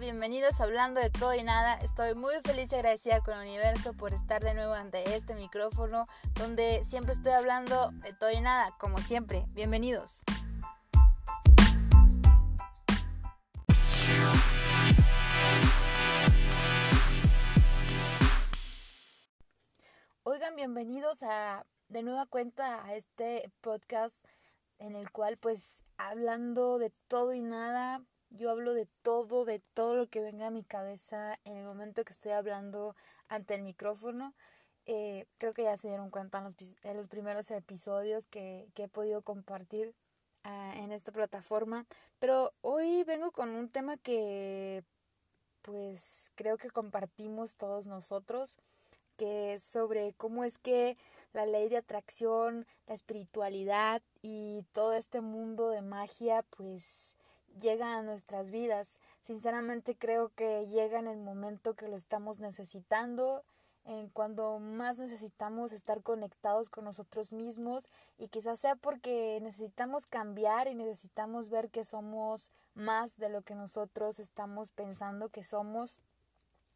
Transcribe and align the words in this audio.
Bienvenidos 0.00 0.58
a 0.58 0.64
Hablando 0.64 1.00
de 1.00 1.10
Todo 1.10 1.34
y 1.34 1.42
Nada. 1.42 1.74
Estoy 1.74 2.14
muy 2.14 2.34
feliz 2.42 2.72
y 2.72 2.76
agradecida 2.76 3.20
con 3.20 3.34
el 3.34 3.42
universo 3.42 3.92
por 3.92 4.14
estar 4.14 4.42
de 4.42 4.54
nuevo 4.54 4.72
ante 4.72 5.14
este 5.14 5.34
micrófono 5.34 6.06
donde 6.32 6.82
siempre 6.82 7.12
estoy 7.12 7.32
hablando 7.32 7.90
de 7.90 8.14
todo 8.14 8.30
y 8.30 8.40
nada, 8.40 8.74
como 8.78 9.02
siempre. 9.02 9.44
Bienvenidos. 9.52 10.22
Oigan, 20.22 20.56
bienvenidos 20.56 21.22
a 21.22 21.66
de 21.88 22.02
nueva 22.02 22.24
cuenta 22.24 22.82
a 22.82 22.94
este 22.94 23.52
podcast 23.60 24.16
en 24.78 24.96
el 24.96 25.12
cual 25.12 25.36
pues 25.36 25.82
hablando 25.98 26.78
de 26.78 26.90
todo 27.08 27.34
y 27.34 27.42
nada, 27.42 28.00
yo 28.36 28.50
hablo 28.50 28.74
de 28.74 28.86
todo, 29.02 29.44
de 29.44 29.60
todo 29.74 29.94
lo 29.96 30.06
que 30.08 30.20
venga 30.20 30.46
a 30.46 30.50
mi 30.50 30.64
cabeza 30.64 31.38
en 31.44 31.56
el 31.56 31.64
momento 31.64 32.04
que 32.04 32.12
estoy 32.12 32.32
hablando 32.32 32.96
ante 33.28 33.54
el 33.54 33.62
micrófono. 33.62 34.34
Eh, 34.86 35.26
creo 35.38 35.54
que 35.54 35.64
ya 35.64 35.76
se 35.76 35.88
dieron 35.88 36.10
cuenta 36.10 36.38
en 36.38 36.96
los, 36.96 37.08
primeros 37.08 37.50
episodios 37.50 38.26
que, 38.26 38.68
que, 38.74 38.84
he 38.84 38.88
podido 38.88 39.22
compartir 39.22 39.94
uh, 40.44 40.78
en 40.78 40.92
esta 40.92 41.12
plataforma. 41.12 41.86
Pero 42.18 42.52
hoy 42.62 43.04
vengo 43.04 43.30
con 43.30 43.50
un 43.50 43.68
tema 43.68 43.96
que 43.96 44.84
pues 45.62 46.32
creo 46.34 46.58
que 46.58 46.70
compartimos 46.70 47.56
todos 47.56 47.86
nosotros, 47.86 48.56
que 49.16 49.54
es 49.54 49.62
sobre 49.62 50.14
cómo 50.14 50.42
es 50.42 50.58
que 50.58 50.96
la 51.32 51.46
ley 51.46 51.68
de 51.68 51.76
atracción, 51.76 52.66
la 52.86 52.94
espiritualidad 52.94 54.02
y 54.22 54.64
todo 54.72 54.94
este 54.94 55.20
mundo 55.20 55.70
de 55.70 55.82
magia 55.82 56.42
pues 56.50 57.14
llega 57.60 57.96
a 57.96 58.02
nuestras 58.02 58.50
vidas. 58.50 58.98
Sinceramente 59.20 59.96
creo 59.96 60.30
que 60.34 60.66
llega 60.66 60.98
en 60.98 61.06
el 61.06 61.18
momento 61.18 61.74
que 61.74 61.88
lo 61.88 61.96
estamos 61.96 62.38
necesitando, 62.38 63.44
en 63.84 64.08
cuando 64.10 64.58
más 64.58 64.98
necesitamos 64.98 65.72
estar 65.72 66.02
conectados 66.02 66.70
con 66.70 66.84
nosotros 66.84 67.32
mismos 67.32 67.88
y 68.16 68.28
quizás 68.28 68.60
sea 68.60 68.76
porque 68.76 69.40
necesitamos 69.42 70.06
cambiar 70.06 70.68
y 70.68 70.74
necesitamos 70.74 71.48
ver 71.48 71.68
que 71.68 71.82
somos 71.82 72.52
más 72.74 73.16
de 73.16 73.28
lo 73.28 73.42
que 73.42 73.54
nosotros 73.54 74.20
estamos 74.20 74.70
pensando 74.70 75.30
que 75.30 75.42
somos. 75.42 76.00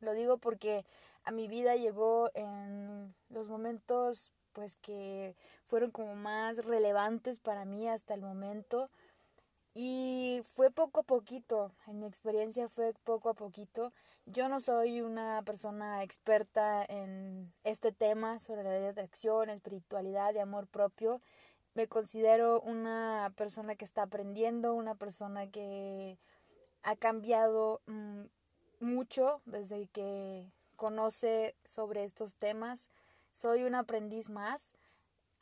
Lo 0.01 0.13
digo 0.13 0.39
porque 0.39 0.85
a 1.25 1.31
mi 1.31 1.49
vida 1.49 1.77
llegó 1.77 2.31
en 2.35 3.15
los 3.31 3.49
momentos 3.49 4.33
pues 4.53 4.75
que 4.77 5.37
fueron 5.67 5.91
como 5.91 6.15
más 6.15 6.65
relevantes 6.65 7.39
para 7.39 7.65
mí 7.65 7.89
hasta 7.89 8.15
el 8.15 8.23
momento 8.23 8.91
y 9.79 10.41
fue 10.55 10.71
poco 10.71 11.01
a 11.01 11.03
poquito, 11.03 11.71
en 11.87 12.01
mi 12.01 12.07
experiencia 12.07 12.67
fue 12.67 12.95
poco 13.05 13.29
a 13.29 13.35
poquito. 13.35 13.93
Yo 14.25 14.49
no 14.49 14.59
soy 14.59 15.03
una 15.03 15.43
persona 15.43 16.03
experta 16.03 16.83
en 16.89 17.53
este 17.63 17.93
tema 17.93 18.39
sobre 18.39 18.63
la 18.63 18.71
ley 18.71 18.81
de 18.81 18.89
atracción, 18.89 19.51
espiritualidad 19.51 20.33
y 20.33 20.39
amor 20.39 20.67
propio. 20.67 21.21
Me 21.75 21.89
considero 21.89 22.63
una 22.63 23.35
persona 23.37 23.77
que 23.77 23.85
está 23.85 24.05
aprendiendo, 24.05 24.73
una 24.73 24.95
persona 24.95 25.51
que 25.51 26.17
ha 26.83 26.97
cambiado 26.97 27.83
mmm, 27.85 28.23
mucho 28.81 29.43
desde 29.45 29.89
que 29.89 30.51
conoce 30.77 31.55
sobre 31.67 32.05
estos 32.05 32.37
temas. 32.37 32.89
Soy 33.35 33.65
un 33.65 33.75
aprendiz 33.75 34.31
más 34.31 34.73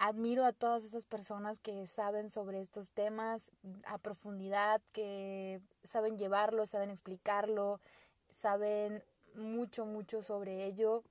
admiro 0.09 0.45
a 0.45 0.53
todas 0.53 0.85
esas 0.85 1.07
personas 1.07 1.61
que 1.61 1.87
saben 1.87 2.29
sobre 2.29 2.61
estos 2.61 2.93
temas 2.93 3.51
a 3.87 3.97
profundidad, 3.97 4.83
que 4.93 5.63
saben 5.83 6.19
llevarlo, 6.19 6.67
saben 6.67 6.91
explicarlo, 6.91 7.81
saben 8.29 9.03
mucho, 9.35 9.87
mucho 9.87 10.23
sobre 10.23 10.67
ello. 10.67 11.03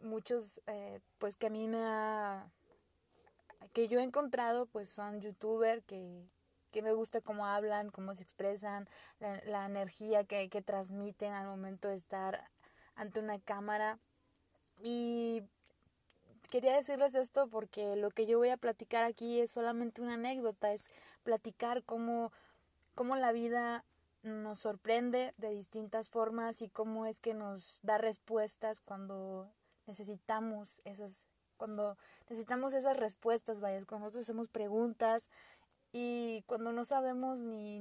Muchos, 0.00 0.60
eh, 0.66 1.00
pues 1.16 1.34
que 1.34 1.46
a 1.46 1.50
mí 1.50 1.66
me 1.66 1.82
ha, 1.82 2.50
que 3.72 3.88
yo 3.88 4.00
he 4.00 4.02
encontrado, 4.02 4.66
pues 4.66 4.90
son 4.90 5.22
youtubers 5.22 5.82
que, 5.84 6.28
que 6.72 6.82
me 6.82 6.92
gusta 6.92 7.22
cómo 7.22 7.46
hablan, 7.46 7.90
cómo 7.90 8.14
se 8.14 8.22
expresan, 8.22 8.86
la, 9.18 9.40
la 9.46 9.64
energía 9.64 10.24
que, 10.24 10.50
que 10.50 10.60
transmiten 10.60 11.32
al 11.32 11.46
momento 11.46 11.88
de 11.88 11.96
estar 11.96 12.50
ante 12.96 13.18
una 13.18 13.38
cámara. 13.38 13.98
Y 14.82 15.42
quería 16.48 16.74
decirles 16.74 17.14
esto 17.14 17.48
porque 17.48 17.96
lo 17.96 18.10
que 18.10 18.26
yo 18.26 18.38
voy 18.38 18.50
a 18.50 18.56
platicar 18.56 19.04
aquí 19.04 19.40
es 19.40 19.50
solamente 19.50 20.02
una 20.02 20.14
anécdota, 20.14 20.72
es 20.72 20.88
platicar 21.22 21.82
cómo, 21.84 22.32
cómo 22.94 23.16
la 23.16 23.32
vida 23.32 23.84
nos 24.22 24.58
sorprende 24.58 25.34
de 25.36 25.50
distintas 25.50 26.08
formas 26.08 26.62
y 26.62 26.68
cómo 26.68 27.06
es 27.06 27.20
que 27.20 27.34
nos 27.34 27.78
da 27.82 27.98
respuestas 27.98 28.80
cuando 28.80 29.48
necesitamos 29.86 30.80
esas 30.84 31.26
cuando 31.56 31.96
necesitamos 32.28 32.74
esas 32.74 32.98
respuestas, 32.98 33.62
vaya, 33.62 33.82
cuando 33.86 34.06
nosotros 34.06 34.24
hacemos 34.24 34.48
preguntas 34.48 35.30
y 35.90 36.42
cuando 36.42 36.72
no 36.72 36.84
sabemos 36.84 37.42
ni, 37.42 37.80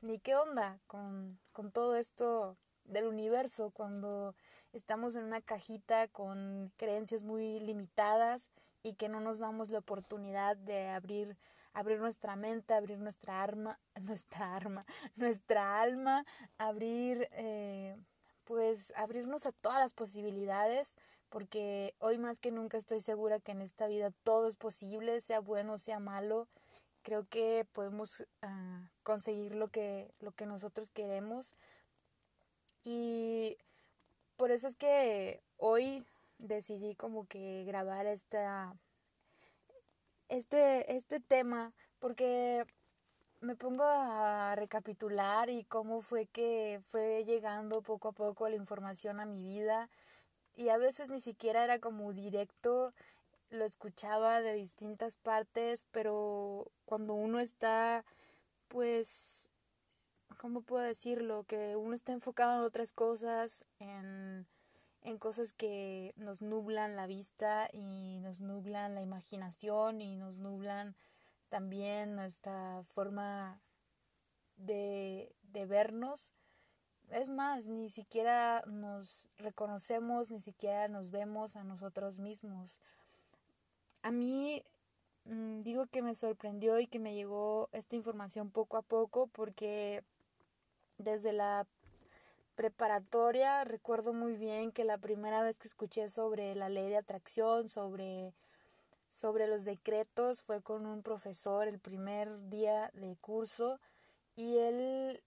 ni 0.00 0.18
qué 0.18 0.34
onda 0.34 0.80
con, 0.88 1.38
con 1.52 1.70
todo 1.70 1.94
esto 1.94 2.56
del 2.84 3.06
universo, 3.06 3.70
cuando 3.70 4.34
estamos 4.72 5.14
en 5.14 5.24
una 5.24 5.40
cajita 5.40 6.08
con 6.08 6.72
creencias 6.76 7.22
muy 7.22 7.60
limitadas 7.60 8.48
y 8.82 8.94
que 8.94 9.08
no 9.08 9.20
nos 9.20 9.38
damos 9.38 9.70
la 9.70 9.78
oportunidad 9.78 10.56
de 10.56 10.88
abrir 10.88 11.36
abrir 11.74 11.98
nuestra 12.00 12.36
mente, 12.36 12.74
abrir 12.74 12.98
nuestra 12.98 13.42
arma, 13.42 13.78
nuestra 14.00 14.54
arma, 14.54 14.84
nuestra 15.16 15.80
alma, 15.80 16.24
abrir 16.58 17.28
eh, 17.32 17.96
pues 18.44 18.92
abrirnos 18.96 19.46
a 19.46 19.52
todas 19.52 19.78
las 19.78 19.94
posibilidades, 19.94 20.94
porque 21.28 21.94
hoy 21.98 22.18
más 22.18 22.40
que 22.40 22.50
nunca 22.50 22.76
estoy 22.76 23.00
segura 23.00 23.40
que 23.40 23.52
en 23.52 23.62
esta 23.62 23.86
vida 23.86 24.12
todo 24.22 24.48
es 24.48 24.56
posible, 24.56 25.20
sea 25.20 25.40
bueno, 25.40 25.78
sea 25.78 25.98
malo. 25.98 26.48
Creo 27.02 27.26
que 27.28 27.66
podemos 27.72 28.20
uh, 28.20 28.86
conseguir 29.02 29.54
lo 29.54 29.68
que, 29.68 30.12
lo 30.20 30.32
que 30.32 30.46
nosotros 30.46 30.90
queremos. 30.90 31.54
Y 32.84 33.56
por 34.42 34.50
eso 34.50 34.66
es 34.66 34.74
que 34.74 35.40
hoy 35.56 36.04
decidí 36.38 36.96
como 36.96 37.28
que 37.28 37.62
grabar 37.64 38.06
esta 38.06 38.74
este 40.28 40.96
este 40.96 41.20
tema 41.20 41.72
porque 42.00 42.66
me 43.40 43.54
pongo 43.54 43.84
a 43.84 44.56
recapitular 44.56 45.48
y 45.48 45.62
cómo 45.62 46.00
fue 46.00 46.26
que 46.26 46.80
fue 46.88 47.24
llegando 47.24 47.82
poco 47.82 48.08
a 48.08 48.12
poco 48.12 48.48
la 48.48 48.56
información 48.56 49.20
a 49.20 49.26
mi 49.26 49.44
vida. 49.44 49.88
Y 50.56 50.70
a 50.70 50.76
veces 50.76 51.08
ni 51.08 51.20
siquiera 51.20 51.62
era 51.62 51.78
como 51.78 52.12
directo, 52.12 52.92
lo 53.50 53.64
escuchaba 53.64 54.40
de 54.40 54.54
distintas 54.54 55.14
partes, 55.14 55.86
pero 55.92 56.66
cuando 56.84 57.14
uno 57.14 57.38
está 57.38 58.04
pues 58.66 59.51
¿cómo 60.42 60.62
puedo 60.62 60.82
decirlo? 60.82 61.44
Que 61.44 61.76
uno 61.76 61.94
está 61.94 62.12
enfocado 62.12 62.58
en 62.58 62.64
otras 62.64 62.92
cosas, 62.92 63.64
en, 63.78 64.48
en 65.02 65.16
cosas 65.16 65.52
que 65.52 66.14
nos 66.16 66.42
nublan 66.42 66.96
la 66.96 67.06
vista 67.06 67.68
y 67.72 68.18
nos 68.18 68.40
nublan 68.40 68.96
la 68.96 69.02
imaginación 69.02 70.00
y 70.00 70.16
nos 70.16 70.38
nublan 70.38 70.96
también 71.48 72.16
nuestra 72.16 72.82
forma 72.82 73.60
de, 74.56 75.32
de 75.44 75.64
vernos. 75.64 76.32
Es 77.10 77.30
más, 77.30 77.68
ni 77.68 77.88
siquiera 77.88 78.64
nos 78.66 79.28
reconocemos, 79.38 80.32
ni 80.32 80.40
siquiera 80.40 80.88
nos 80.88 81.12
vemos 81.12 81.54
a 81.54 81.62
nosotros 81.62 82.18
mismos. 82.18 82.80
A 84.02 84.10
mí 84.10 84.64
mm, 85.24 85.60
digo 85.62 85.86
que 85.86 86.02
me 86.02 86.16
sorprendió 86.16 86.80
y 86.80 86.88
que 86.88 86.98
me 86.98 87.14
llegó 87.14 87.68
esta 87.70 87.94
información 87.94 88.50
poco 88.50 88.76
a 88.76 88.82
poco 88.82 89.28
porque 89.28 90.02
desde 90.98 91.32
la 91.32 91.66
preparatoria 92.54 93.64
recuerdo 93.64 94.12
muy 94.12 94.34
bien 94.34 94.72
que 94.72 94.84
la 94.84 94.98
primera 94.98 95.42
vez 95.42 95.56
que 95.56 95.68
escuché 95.68 96.08
sobre 96.08 96.54
la 96.54 96.68
ley 96.68 96.88
de 96.88 96.96
atracción, 96.96 97.68
sobre, 97.68 98.34
sobre 99.08 99.46
los 99.46 99.64
decretos, 99.64 100.42
fue 100.42 100.62
con 100.62 100.86
un 100.86 101.02
profesor 101.02 101.66
el 101.66 101.78
primer 101.78 102.48
día 102.48 102.90
de 102.94 103.16
curso 103.16 103.80
y 104.36 104.58
él, 104.58 105.22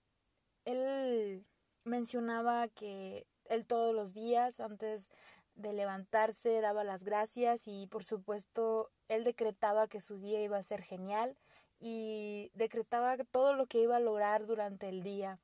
él 0.65 1.45
mencionaba 1.83 2.67
que 2.67 3.25
él 3.45 3.67
todos 3.67 3.93
los 3.93 4.13
días 4.13 4.59
antes 4.59 5.09
de 5.55 5.73
levantarse 5.73 6.61
daba 6.61 6.83
las 6.83 7.03
gracias 7.03 7.67
y 7.67 7.87
por 7.87 8.03
supuesto 8.03 8.91
él 9.07 9.23
decretaba 9.23 9.87
que 9.87 10.01
su 10.01 10.19
día 10.19 10.41
iba 10.41 10.57
a 10.57 10.63
ser 10.63 10.81
genial 10.81 11.37
y 11.79 12.51
decretaba 12.53 13.17
todo 13.17 13.53
lo 13.53 13.65
que 13.65 13.79
iba 13.79 13.97
a 13.97 14.01
lograr 14.01 14.45
durante 14.45 14.89
el 14.89 15.03
día 15.03 15.39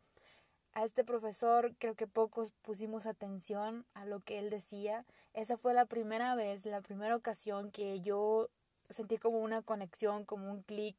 a 0.74 0.84
este 0.84 1.04
profesor 1.04 1.74
creo 1.78 1.96
que 1.96 2.08
pocos 2.08 2.52
pusimos 2.62 3.06
atención 3.06 3.86
a 3.94 4.06
lo 4.06 4.22
que 4.22 4.40
él 4.40 4.50
decía. 4.50 5.06
Esa 5.34 5.58
fue 5.58 5.74
la 5.74 5.86
primera 5.86 6.36
vez, 6.36 6.66
la 6.66 6.82
primera 6.82 7.16
ocasión 7.16 7.72
que 7.72 8.00
yo 8.02 8.50
sentí 8.90 9.18
como 9.18 9.40
una 9.40 9.62
conexión, 9.62 10.26
como 10.26 10.52
un 10.52 10.64
clic, 10.64 10.96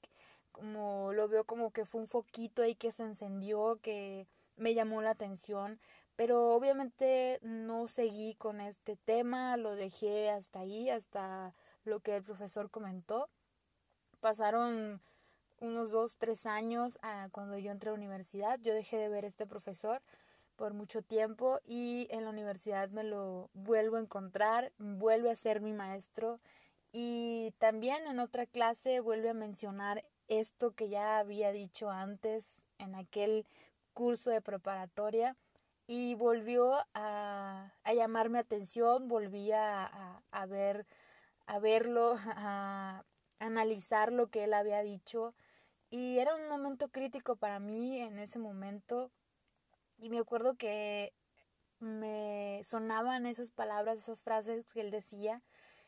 como 0.51 1.13
lo 1.13 1.29
veo 1.29 1.45
como 1.45 1.71
que 1.71 1.85
fue 1.87 2.01
un 2.03 2.07
foquito 2.07 2.63
ahí 2.63 2.75
que 2.75 2.93
se 2.93 3.03
encendió, 3.03 3.79
que 3.83 4.27
me 4.57 4.75
llamó 4.75 5.03
la 5.03 5.11
atención, 5.11 5.81
pero 6.17 6.55
obviamente 6.55 7.39
no 7.43 7.89
seguí 7.89 8.35
con 8.35 8.61
este 8.61 8.97
tema, 8.97 9.57
lo 9.57 9.75
dejé 9.75 10.31
hasta 10.31 10.61
ahí, 10.61 10.91
hasta 10.91 11.55
lo 11.85 12.01
que 12.01 12.17
el 12.17 12.23
profesor 12.23 12.71
comentó. 12.71 13.29
Pasaron 14.21 15.01
unos 15.63 15.93
dos, 15.93 16.17
tres 16.17 16.45
años 16.45 16.99
ah, 17.03 17.29
cuando 17.31 17.57
yo 17.57 17.71
entré 17.71 17.89
a 17.91 17.93
la 17.93 17.99
universidad, 17.99 18.59
yo 18.61 18.75
dejé 18.75 18.99
de 18.99 19.09
ver 19.09 19.25
este 19.25 19.47
profesor 19.47 20.03
por 20.57 20.75
mucho 20.75 21.03
tiempo 21.03 21.61
y 21.65 22.09
en 22.11 22.25
la 22.25 22.31
universidad 22.31 22.91
me 22.91 23.05
lo 23.05 23.49
vuelvo 23.55 23.97
a 23.97 24.01
encontrar, 24.01 24.73
vuelve 24.79 25.31
a 25.31 25.37
ser 25.37 25.61
mi 25.61 25.73
maestro. 25.73 26.41
Y 26.93 27.55
también 27.59 28.07
en 28.07 28.19
otra 28.19 28.45
clase 28.45 29.01
vuelve 29.01 29.31
a 29.31 29.35
mencionar 29.35 30.05
esto 30.29 30.73
que 30.73 30.89
ya 30.89 31.19
había 31.19 31.53
dicho 31.53 31.91
antes 31.91 32.63
en 32.79 32.95
aquel 32.95 33.47
curso 33.95 34.31
de 34.31 34.43
preparatoria 34.43 35.37
y 35.87 36.15
volvió 36.17 36.75
a, 36.93 37.73
a 37.85 37.95
llamar 37.95 38.31
mi 38.31 38.39
atención, 38.39 39.09
volví 39.09 39.53
a, 39.53 40.23
a, 40.31 40.47
ver, 40.47 40.87
a 41.47 41.59
verlo, 41.61 42.17
a 42.27 43.05
analizar 43.39 44.13
lo 44.13 44.29
que 44.29 44.45
él 44.45 44.55
había 44.55 44.83
dicho 44.83 45.35
y 45.93 46.19
era 46.19 46.35
un 46.35 46.49
momento 46.49 46.89
crítico 46.89 47.37
para 47.37 47.61
mí 47.61 48.01
en 48.01 48.19
ese 48.19 48.39
momento 48.39 49.13
y 49.99 50.09
me 50.09 50.19
acuerdo 50.19 50.57
que 50.57 51.13
me 51.81 52.63
sonaban 52.65 53.27
esas 53.27 53.51
palabras, 53.51 53.99
esas 53.99 54.23
frases 54.23 54.73
que 54.73 54.81
él 54.81 54.91
decía. 54.91 55.43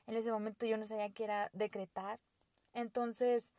En 0.06 0.16
ese 0.16 0.30
momento 0.30 0.66
yo 0.66 0.76
no 0.76 0.84
sabía 0.84 1.10
qué 1.10 1.24
era 1.24 1.50
decretar. 1.54 2.20
Entonces, 2.74 3.54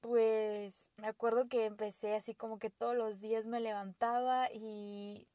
pues 0.00 0.90
me 0.96 1.06
acuerdo 1.08 1.48
que 1.48 1.64
empecé 1.64 2.14
así 2.14 2.34
como 2.34 2.58
que 2.58 2.68
todos 2.70 2.94
los 2.94 3.20
días 3.20 3.46
me 3.46 3.60
levantaba 3.60 4.48
y 4.52 5.26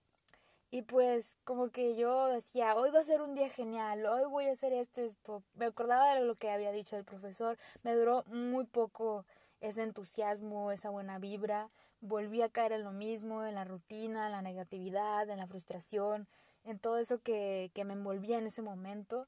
y 0.71 0.83
pues 0.83 1.37
como 1.45 1.69
que 1.71 1.95
yo 1.95 2.27
decía, 2.27 2.75
hoy 2.75 2.91
va 2.91 2.99
a 2.99 3.03
ser 3.03 3.21
un 3.21 3.33
día 3.33 3.49
genial, 3.49 4.05
hoy 4.05 4.23
voy 4.29 4.45
a 4.45 4.51
hacer 4.51 4.71
esto, 4.73 5.01
esto. 5.01 5.43
Me 5.55 5.65
acordaba 5.65 6.13
de 6.13 6.21
lo 6.21 6.35
que 6.35 6.51
había 6.51 6.71
dicho 6.71 6.95
el 6.95 7.05
profesor, 7.05 7.57
me 7.83 7.95
duró 7.95 8.23
muy 8.27 8.65
poco 8.65 9.25
ese 9.61 9.83
entusiasmo, 9.83 10.71
esa 10.71 10.89
buena 10.89 11.19
vibra, 11.19 11.69
volví 12.01 12.41
a 12.41 12.49
caer 12.49 12.71
en 12.73 12.83
lo 12.83 12.91
mismo, 12.91 13.45
en 13.45 13.55
la 13.55 13.65
rutina, 13.65 14.27
en 14.27 14.31
la 14.31 14.41
negatividad, 14.41 15.29
en 15.29 15.37
la 15.37 15.47
frustración, 15.47 16.27
en 16.63 16.79
todo 16.79 16.97
eso 16.97 17.19
que, 17.19 17.71
que 17.73 17.85
me 17.85 17.93
envolvía 17.93 18.37
en 18.37 18.47
ese 18.47 18.61
momento 18.61 19.27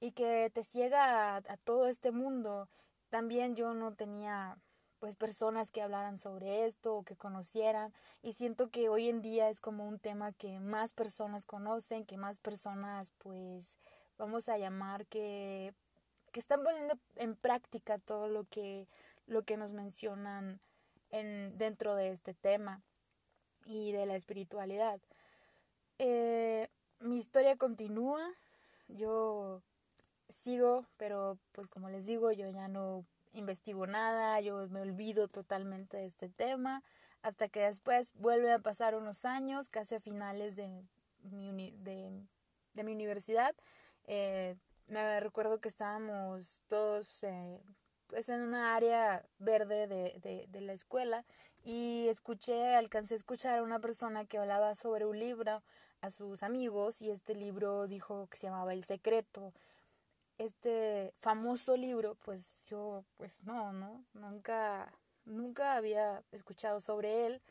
y 0.00 0.12
que 0.12 0.50
te 0.52 0.62
ciega 0.64 1.34
a, 1.34 1.36
a 1.36 1.56
todo 1.58 1.86
este 1.86 2.10
mundo. 2.12 2.68
También 3.10 3.56
yo 3.56 3.74
no 3.74 3.94
tenía 3.94 4.58
pues 4.98 5.14
personas 5.16 5.70
que 5.70 5.82
hablaran 5.82 6.18
sobre 6.18 6.64
esto 6.64 6.96
o 6.96 7.02
que 7.02 7.16
conocieran 7.16 7.92
y 8.22 8.32
siento 8.32 8.70
que 8.70 8.88
hoy 8.88 9.08
en 9.08 9.20
día 9.20 9.50
es 9.50 9.60
como 9.60 9.86
un 9.86 9.98
tema 9.98 10.32
que 10.32 10.58
más 10.58 10.92
personas 10.92 11.44
conocen, 11.44 12.06
que 12.06 12.16
más 12.16 12.38
personas 12.38 13.12
pues 13.18 13.78
vamos 14.16 14.48
a 14.48 14.56
llamar 14.56 15.06
que 15.06 15.74
que 16.36 16.40
están 16.40 16.62
poniendo 16.62 16.98
en 17.14 17.34
práctica 17.34 17.98
todo 17.98 18.28
lo 18.28 18.44
que 18.44 18.86
lo 19.26 19.42
que 19.42 19.56
nos 19.56 19.72
mencionan 19.72 20.60
en 21.10 21.56
dentro 21.58 21.94
de 21.94 22.10
este 22.10 22.34
tema 22.34 22.82
y 23.64 23.92
de 23.92 24.06
la 24.06 24.16
espiritualidad. 24.16 25.00
Eh, 25.98 26.68
mi 27.00 27.18
historia 27.18 27.56
continúa, 27.56 28.20
yo 28.88 29.62
sigo, 30.28 30.86
pero 30.96 31.38
pues 31.52 31.68
como 31.68 31.88
les 31.88 32.06
digo, 32.06 32.32
yo 32.32 32.50
ya 32.50 32.68
no 32.68 33.04
investigo 33.32 33.86
nada, 33.86 34.40
yo 34.40 34.68
me 34.68 34.80
olvido 34.80 35.28
totalmente 35.28 35.96
de 35.98 36.06
este 36.06 36.28
tema, 36.28 36.82
hasta 37.22 37.48
que 37.48 37.60
después 37.60 38.12
vuelve 38.14 38.52
a 38.52 38.58
pasar 38.58 38.94
unos 38.94 39.24
años, 39.24 39.68
casi 39.68 39.96
a 39.96 40.00
finales 40.00 40.56
de 40.56 40.68
mi, 41.22 41.72
de, 41.78 42.10
de 42.74 42.84
mi 42.84 42.92
universidad. 42.92 43.54
Eh, 44.04 44.56
me 44.86 45.20
recuerdo 45.20 45.60
que 45.60 45.68
estábamos 45.68 46.62
todos 46.68 47.24
eh, 47.24 47.60
pues 48.06 48.28
en 48.28 48.42
una 48.42 48.74
área 48.74 49.24
verde 49.38 49.86
de, 49.86 50.46
de, 50.48 50.60
la 50.60 50.72
escuela 50.72 51.24
y 51.64 52.08
escuché, 52.08 52.74
alcancé 52.76 53.14
a 53.14 53.16
escuchar 53.16 53.58
a 53.58 53.62
una 53.62 53.80
persona 53.80 54.24
que 54.24 54.38
hablaba 54.38 54.74
sobre 54.74 55.06
un 55.06 55.18
libro 55.18 55.62
a 56.00 56.10
sus 56.10 56.42
amigos 56.42 57.02
y 57.02 57.10
este 57.10 57.34
libro 57.34 57.86
dijo 57.86 58.28
que 58.28 58.38
se 58.38 58.46
llamaba 58.46 58.72
El 58.72 58.84
Secreto 58.84 59.52
este 60.38 61.12
famoso 61.16 61.76
libro, 61.76 62.16
pues 62.24 62.54
yo, 62.66 63.04
pues 63.16 63.42
no, 63.44 63.72
no, 63.72 64.04
nunca, 64.14 64.92
nunca 65.24 65.76
había 65.76 66.22
escuchado 66.32 66.80
sobre 66.80 67.26
él. 67.26 67.42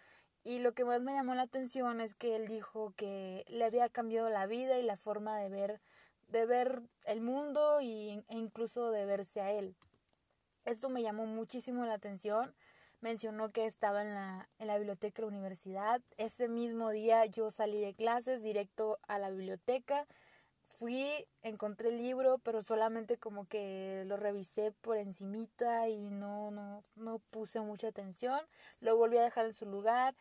Y 0.44 0.60
lo 0.60 0.74
que 0.74 0.86
más 0.86 1.01
me 1.01 1.13
llamó 1.13 1.34
la 1.34 1.44
atención 1.44 2.01
es 2.01 2.13
que 2.13 2.36
él 2.36 2.48
dijo 2.48 2.94
que 2.96 3.46
le 3.48 3.66
había 3.66 3.90
cambiado 3.90 4.30
la 4.30 4.46
vida 4.46 4.78
y 4.78 4.84
la 4.84 4.98
forma 4.98 5.40
de 5.40 5.50
ver, 5.50 5.81
de 6.28 6.46
ver 6.46 6.84
el 7.06 7.22
mundo 7.22 7.81
y, 7.81 8.24
e 8.28 8.38
incluso 8.38 8.92
de 8.92 9.06
verse 9.06 9.42
a 9.42 9.51
él. 9.51 9.75
Esto 10.65 10.89
me 10.89 11.01
llamó 11.01 11.25
muchísimo 11.25 11.85
la 11.85 11.94
atención. 11.94 12.53
Mencionó 13.01 13.51
que 13.51 13.65
estaba 13.65 14.01
en 14.01 14.13
la, 14.13 14.50
en 14.59 14.67
la 14.67 14.77
biblioteca 14.77 15.21
de 15.21 15.21
la 15.21 15.27
universidad. 15.35 16.01
Ese 16.17 16.47
mismo 16.50 16.89
día 16.89 17.25
yo 17.25 17.51
salí 17.51 17.79
de 17.79 17.94
clases 17.94 18.44
directo 18.44 19.00
a 19.07 19.19
la 19.19 19.29
biblioteca 19.29 20.07
fui, 20.77 21.25
encontré 21.41 21.89
el 21.89 21.97
libro, 21.97 22.38
pero 22.39 22.62
solamente 22.62 23.17
como 23.17 23.45
que 23.47 24.03
lo 24.07 24.17
revisé 24.17 24.71
por 24.81 24.97
encimita 24.97 25.88
y 25.89 26.09
no, 26.09 26.51
no, 26.51 26.83
no 26.95 27.19
puse 27.31 27.59
mucha 27.62 27.88
atención. 27.88 28.39
Lo 28.81 28.97
volví 28.97 29.17
a 29.17 29.23
dejar 29.23 29.45
en 29.45 29.53
su 29.53 29.65
lugar. 29.65 30.15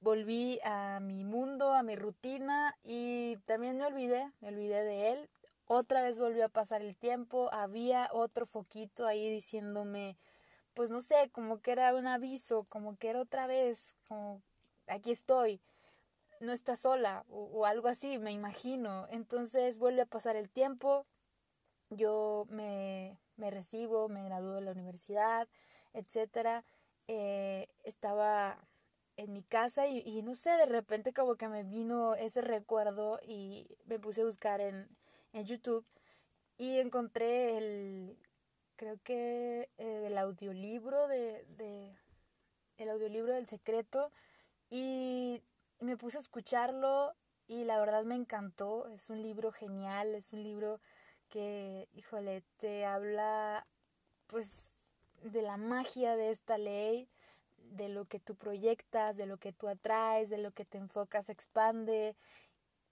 Volví 0.00 0.58
a 0.64 0.98
mi 1.00 1.22
mundo, 1.22 1.72
a 1.72 1.82
mi 1.84 1.94
rutina 1.94 2.76
y 2.82 3.36
también 3.46 3.76
me 3.78 3.86
olvidé, 3.86 4.32
me 4.40 4.48
olvidé 4.48 4.82
de 4.84 5.12
él. 5.12 5.30
Otra 5.74 6.02
vez 6.02 6.18
volvió 6.18 6.44
a 6.44 6.48
pasar 6.50 6.82
el 6.82 6.94
tiempo, 6.94 7.48
había 7.50 8.10
otro 8.12 8.44
foquito 8.44 9.06
ahí 9.06 9.30
diciéndome, 9.30 10.18
pues 10.74 10.90
no 10.90 11.00
sé, 11.00 11.30
como 11.32 11.62
que 11.62 11.72
era 11.72 11.94
un 11.94 12.06
aviso, 12.06 12.64
como 12.64 12.98
que 12.98 13.08
era 13.08 13.22
otra 13.22 13.46
vez, 13.46 13.96
como 14.06 14.42
aquí 14.86 15.12
estoy 15.12 15.62
no 16.40 16.52
está 16.52 16.76
sola 16.76 17.24
o, 17.30 17.64
algo 17.64 17.88
así, 17.88 18.18
me 18.18 18.32
imagino. 18.32 19.06
Entonces 19.08 19.78
vuelve 19.78 20.02
a 20.02 20.06
pasar 20.06 20.36
el 20.36 20.50
tiempo, 20.50 21.06
yo 21.88 22.46
me, 22.50 23.18
me 23.36 23.50
recibo, 23.50 24.10
me 24.10 24.24
gradúo 24.24 24.52
de 24.56 24.60
la 24.60 24.72
universidad, 24.72 25.48
etcétera. 25.94 26.66
Eh, 27.08 27.68
estaba 27.82 28.58
en 29.16 29.32
mi 29.32 29.42
casa 29.42 29.86
y, 29.86 30.00
y, 30.00 30.20
no 30.20 30.34
sé, 30.34 30.50
de 30.50 30.66
repente 30.66 31.14
como 31.14 31.36
que 31.36 31.48
me 31.48 31.64
vino 31.64 32.14
ese 32.14 32.42
recuerdo 32.42 33.20
y 33.26 33.78
me 33.86 33.98
puse 33.98 34.20
a 34.20 34.26
buscar 34.26 34.60
en, 34.60 34.86
en 35.32 35.44
YouTube 35.44 35.84
y 36.58 36.78
encontré 36.78 37.56
el, 37.58 38.18
creo 38.76 38.98
que 39.02 39.70
eh, 39.78 40.04
el 40.06 40.18
audiolibro 40.18 41.08
de, 41.08 41.44
de, 41.56 41.96
el 42.78 42.90
audiolibro 42.90 43.32
del 43.32 43.46
secreto 43.46 44.12
y 44.70 45.42
me 45.80 45.96
puse 45.96 46.18
a 46.18 46.20
escucharlo 46.20 47.14
y 47.46 47.64
la 47.64 47.78
verdad 47.78 48.04
me 48.04 48.14
encantó. 48.14 48.88
Es 48.88 49.10
un 49.10 49.22
libro 49.22 49.52
genial, 49.52 50.14
es 50.14 50.32
un 50.32 50.42
libro 50.42 50.80
que, 51.28 51.88
híjole, 51.94 52.42
te 52.58 52.84
habla 52.84 53.66
pues 54.26 54.72
de 55.22 55.42
la 55.42 55.56
magia 55.56 56.16
de 56.16 56.30
esta 56.30 56.58
ley, 56.58 57.08
de 57.58 57.88
lo 57.88 58.06
que 58.06 58.20
tú 58.20 58.34
proyectas, 58.34 59.16
de 59.16 59.26
lo 59.26 59.38
que 59.38 59.52
tú 59.52 59.68
atraes, 59.68 60.30
de 60.30 60.38
lo 60.38 60.52
que 60.52 60.64
te 60.64 60.78
enfocas, 60.78 61.28
expande, 61.28 62.16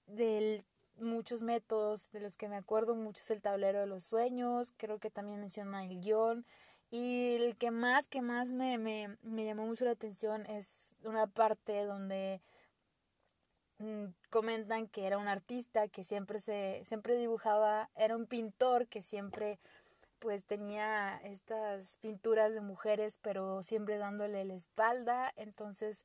de 0.06 0.64
muchos 1.00 1.42
métodos 1.42 2.10
de 2.12 2.20
los 2.20 2.36
que 2.36 2.48
me 2.48 2.56
acuerdo 2.56 2.94
mucho 2.94 3.22
es 3.22 3.30
el 3.30 3.42
tablero 3.42 3.80
de 3.80 3.86
los 3.86 4.04
sueños, 4.04 4.72
creo 4.76 4.98
que 4.98 5.10
también 5.10 5.40
menciona 5.40 5.84
el 5.84 6.00
guion 6.00 6.44
y 6.90 7.36
el 7.36 7.56
que 7.56 7.70
más, 7.70 8.08
que 8.08 8.22
más 8.22 8.52
me, 8.52 8.78
me, 8.78 9.16
me 9.22 9.44
llamó 9.44 9.66
mucho 9.66 9.84
la 9.84 9.92
atención 9.92 10.46
es 10.46 10.94
una 11.04 11.26
parte 11.26 11.84
donde 11.84 12.40
Mm, 13.80 14.12
comentan 14.28 14.88
que 14.88 15.06
era 15.06 15.16
un 15.16 15.26
artista 15.26 15.88
que 15.88 16.04
siempre 16.04 16.38
se 16.38 16.82
siempre 16.84 17.16
dibujaba, 17.16 17.88
era 17.96 18.14
un 18.14 18.26
pintor 18.26 18.86
que 18.88 19.00
siempre 19.00 19.58
pues 20.18 20.44
tenía 20.44 21.16
estas 21.24 21.96
pinturas 21.98 22.52
de 22.52 22.60
mujeres, 22.60 23.18
pero 23.22 23.62
siempre 23.62 23.96
dándole 23.98 24.44
la 24.44 24.54
espalda, 24.54 25.32
entonces 25.36 26.04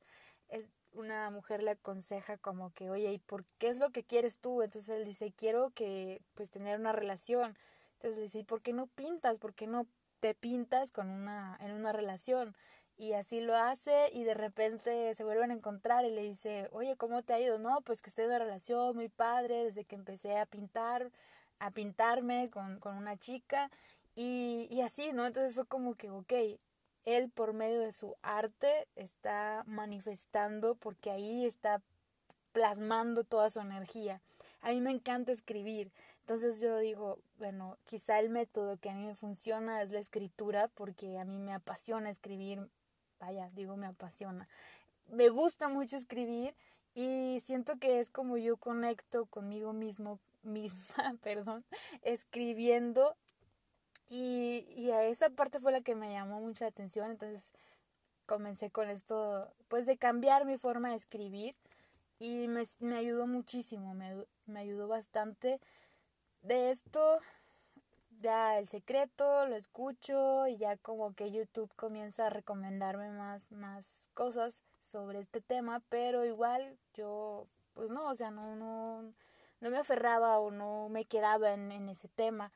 una 0.96 1.30
mujer 1.30 1.62
le 1.62 1.72
aconseja 1.72 2.38
como 2.38 2.72
que, 2.72 2.90
"Oye, 2.90 3.12
¿y 3.12 3.18
por 3.18 3.44
qué 3.58 3.68
es 3.68 3.78
lo 3.78 3.90
que 3.90 4.04
quieres 4.04 4.38
tú?" 4.38 4.62
Entonces 4.62 4.88
él 4.90 5.04
dice, 5.04 5.32
"Quiero 5.32 5.70
que 5.70 6.22
pues 6.34 6.50
tener 6.50 6.78
una 6.80 6.92
relación." 6.92 7.56
Entonces 7.94 8.16
le 8.18 8.22
dice, 8.24 8.38
"¿Y 8.40 8.44
por 8.44 8.62
qué 8.62 8.72
no 8.72 8.86
pintas? 8.88 9.38
¿Por 9.38 9.54
qué 9.54 9.66
no 9.66 9.86
te 10.20 10.34
pintas 10.34 10.90
con 10.92 11.08
una 11.10 11.56
en 11.60 11.72
una 11.72 11.92
relación?" 11.92 12.56
y 12.98 13.12
así 13.12 13.40
lo 13.40 13.54
hace 13.54 14.08
y 14.12 14.24
de 14.24 14.34
repente 14.34 15.14
se 15.14 15.24
vuelven 15.24 15.50
a 15.50 15.54
encontrar 15.54 16.04
y 16.04 16.10
le 16.10 16.22
dice, 16.22 16.68
oye, 16.72 16.96
¿cómo 16.96 17.22
te 17.22 17.34
ha 17.34 17.40
ido? 17.40 17.58
No, 17.58 17.82
pues 17.82 18.00
que 18.02 18.08
estoy 18.10 18.24
en 18.24 18.30
una 18.30 18.38
relación 18.38 18.96
muy 18.96 19.08
padre 19.08 19.64
desde 19.64 19.84
que 19.84 19.96
empecé 19.96 20.38
a 20.38 20.46
pintar, 20.46 21.10
a 21.58 21.70
pintarme 21.70 22.50
con, 22.50 22.80
con 22.80 22.96
una 22.96 23.16
chica 23.18 23.70
y, 24.14 24.66
y 24.70 24.80
así, 24.80 25.12
¿no? 25.12 25.26
Entonces 25.26 25.54
fue 25.54 25.66
como 25.66 25.94
que, 25.94 26.10
ok, 26.10 26.32
él 27.06 27.30
por 27.30 27.54
medio 27.54 27.80
de 27.80 27.92
su 27.92 28.16
arte 28.20 28.86
está 28.96 29.64
manifestando 29.66 30.74
porque 30.74 31.10
ahí 31.10 31.46
está 31.46 31.80
plasmando 32.52 33.24
toda 33.24 33.48
su 33.48 33.60
energía. 33.60 34.20
A 34.60 34.70
mí 34.70 34.80
me 34.80 34.90
encanta 34.90 35.32
escribir, 35.32 35.92
entonces 36.20 36.60
yo 36.60 36.78
digo, 36.78 37.20
bueno, 37.38 37.78
quizá 37.84 38.18
el 38.18 38.30
método 38.30 38.78
que 38.78 38.90
a 38.90 38.94
mí 38.94 39.06
me 39.06 39.14
funciona 39.14 39.80
es 39.80 39.90
la 39.90 40.00
escritura 40.00 40.66
porque 40.74 41.18
a 41.18 41.24
mí 41.24 41.38
me 41.38 41.54
apasiona 41.54 42.10
escribir, 42.10 42.68
vaya, 43.20 43.48
digo 43.54 43.76
me 43.76 43.86
apasiona. 43.86 44.48
Me 45.08 45.28
gusta 45.28 45.68
mucho 45.68 45.94
escribir 45.94 46.56
y 46.94 47.38
siento 47.44 47.78
que 47.78 48.00
es 48.00 48.10
como 48.10 48.38
yo 48.38 48.56
conecto 48.56 49.26
conmigo 49.26 49.72
mismo, 49.72 50.18
misma, 50.42 51.14
perdón, 51.22 51.64
escribiendo 52.02 53.14
y, 54.08 54.66
y 54.76 54.90
a 54.90 55.04
esa 55.04 55.30
parte 55.30 55.60
fue 55.60 55.72
la 55.72 55.80
que 55.80 55.94
me 55.94 56.12
llamó 56.12 56.40
mucha 56.40 56.66
atención, 56.66 57.10
entonces 57.10 57.50
comencé 58.26 58.70
con 58.70 58.90
esto, 58.90 59.48
pues 59.68 59.86
de 59.86 59.96
cambiar 59.96 60.44
mi 60.44 60.58
forma 60.58 60.90
de 60.90 60.96
escribir 60.96 61.54
y 62.18 62.48
me, 62.48 62.64
me 62.80 62.96
ayudó 62.96 63.26
muchísimo, 63.26 63.94
me, 63.94 64.26
me 64.46 64.60
ayudó 64.60 64.88
bastante. 64.88 65.60
De 66.42 66.70
esto, 66.70 67.20
ya 68.20 68.58
el 68.58 68.68
secreto, 68.68 69.46
lo 69.46 69.56
escucho 69.56 70.46
y 70.46 70.56
ya 70.58 70.76
como 70.76 71.14
que 71.14 71.32
YouTube 71.32 71.72
comienza 71.76 72.26
a 72.26 72.30
recomendarme 72.30 73.10
más, 73.10 73.50
más 73.52 74.08
cosas 74.14 74.62
sobre 74.80 75.18
este 75.20 75.40
tema, 75.40 75.82
pero 75.88 76.24
igual 76.24 76.78
yo, 76.94 77.46
pues 77.74 77.90
no, 77.90 78.08
o 78.08 78.14
sea, 78.14 78.30
no, 78.30 78.56
no, 78.56 79.02
no 79.60 79.70
me 79.70 79.78
aferraba 79.78 80.38
o 80.38 80.50
no 80.50 80.88
me 80.88 81.04
quedaba 81.04 81.52
en, 81.52 81.72
en 81.72 81.88
ese 81.88 82.08
tema. 82.08 82.52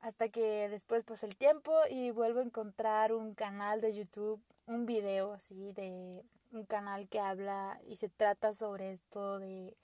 Hasta 0.00 0.28
que 0.28 0.68
después 0.68 1.04
pasa 1.04 1.26
el 1.26 1.36
tiempo 1.36 1.72
y 1.90 2.10
vuelvo 2.10 2.40
a 2.40 2.44
encontrar 2.44 3.12
un 3.12 3.34
canal 3.34 3.80
de 3.80 3.94
YouTube, 3.94 4.40
un 4.66 4.86
video 4.86 5.32
así 5.32 5.72
de 5.72 6.22
un 6.52 6.64
canal 6.64 7.08
que 7.08 7.18
habla 7.20 7.80
y 7.86 7.96
se 7.96 8.08
trata 8.08 8.52
sobre 8.52 8.92
esto 8.92 9.38
de 9.38 9.76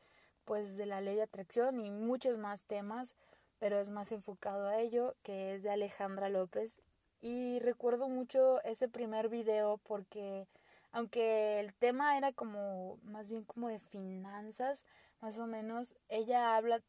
pues 0.44 0.76
de 0.76 0.86
la 0.86 1.00
ley 1.00 1.16
de 1.16 1.22
atracción 1.22 1.80
y 1.80 1.90
muchos 1.90 2.38
más 2.38 2.64
temas, 2.66 3.16
pero 3.58 3.78
es 3.78 3.90
más 3.90 4.12
enfocado 4.12 4.68
a 4.68 4.78
ello, 4.78 5.14
que 5.22 5.54
es 5.54 5.62
de 5.62 5.70
Alejandra 5.70 6.28
López. 6.28 6.78
Y 7.20 7.58
recuerdo 7.60 8.08
mucho 8.08 8.62
ese 8.62 8.88
primer 8.88 9.28
video 9.30 9.78
porque 9.78 10.46
aunque 10.92 11.58
el 11.60 11.74
tema 11.74 12.16
era 12.16 12.32
como 12.32 12.98
más 13.02 13.30
bien 13.30 13.44
como 13.44 13.68
de 13.68 13.80
finanzas, 13.80 14.84
más 15.20 15.38
o 15.38 15.46
menos, 15.46 15.96
ella 16.08 16.56
habla 16.56 16.82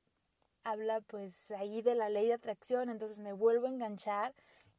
habla 0.65 1.00
pues 1.01 1.51
ahí 1.51 1.81
de 1.81 1.95
la 1.95 2.10
ley 2.10 2.27
de 2.27 2.34
atracción, 2.34 2.89
entonces 2.89 3.19
me 3.19 3.31
vuelvo 3.31 3.67
a 3.67 3.69
enganchar 3.69 4.34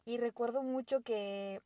y 0.05 0.19
recuerdo 0.19 0.62
mucho 0.62 1.00
que, 1.00 1.62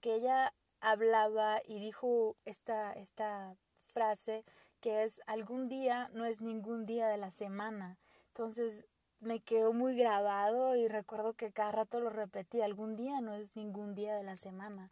que 0.00 0.14
ella 0.14 0.52
hablaba 0.80 1.60
y 1.64 1.78
dijo 1.78 2.36
esta, 2.44 2.92
esta 2.94 3.54
frase 3.84 4.44
que 4.80 5.04
es 5.04 5.20
algún 5.26 5.68
día 5.68 6.10
no 6.12 6.24
es 6.24 6.40
ningún 6.40 6.86
día 6.86 7.08
de 7.08 7.18
la 7.18 7.30
semana. 7.30 7.98
Entonces 8.28 8.86
me 9.20 9.40
quedó 9.40 9.72
muy 9.72 9.96
grabado 9.96 10.74
y 10.76 10.88
recuerdo 10.88 11.34
que 11.34 11.52
cada 11.52 11.72
rato 11.72 12.00
lo 12.00 12.10
repetí, 12.10 12.62
algún 12.62 12.96
día 12.96 13.20
no 13.20 13.34
es 13.34 13.54
ningún 13.54 13.94
día 13.94 14.14
de 14.14 14.22
la 14.22 14.36
semana. 14.36 14.90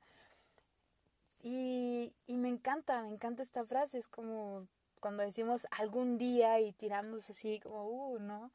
Y, 1.42 2.14
y 2.26 2.36
me 2.36 2.48
encanta, 2.48 3.02
me 3.02 3.10
encanta 3.10 3.42
esta 3.42 3.64
frase, 3.64 3.98
es 3.98 4.08
como 4.08 4.66
cuando 5.04 5.22
decimos 5.22 5.66
algún 5.70 6.16
día 6.16 6.60
y 6.60 6.72
tiramos 6.72 7.28
así 7.28 7.60
como, 7.60 7.84
uh, 7.84 8.18
¿no? 8.20 8.50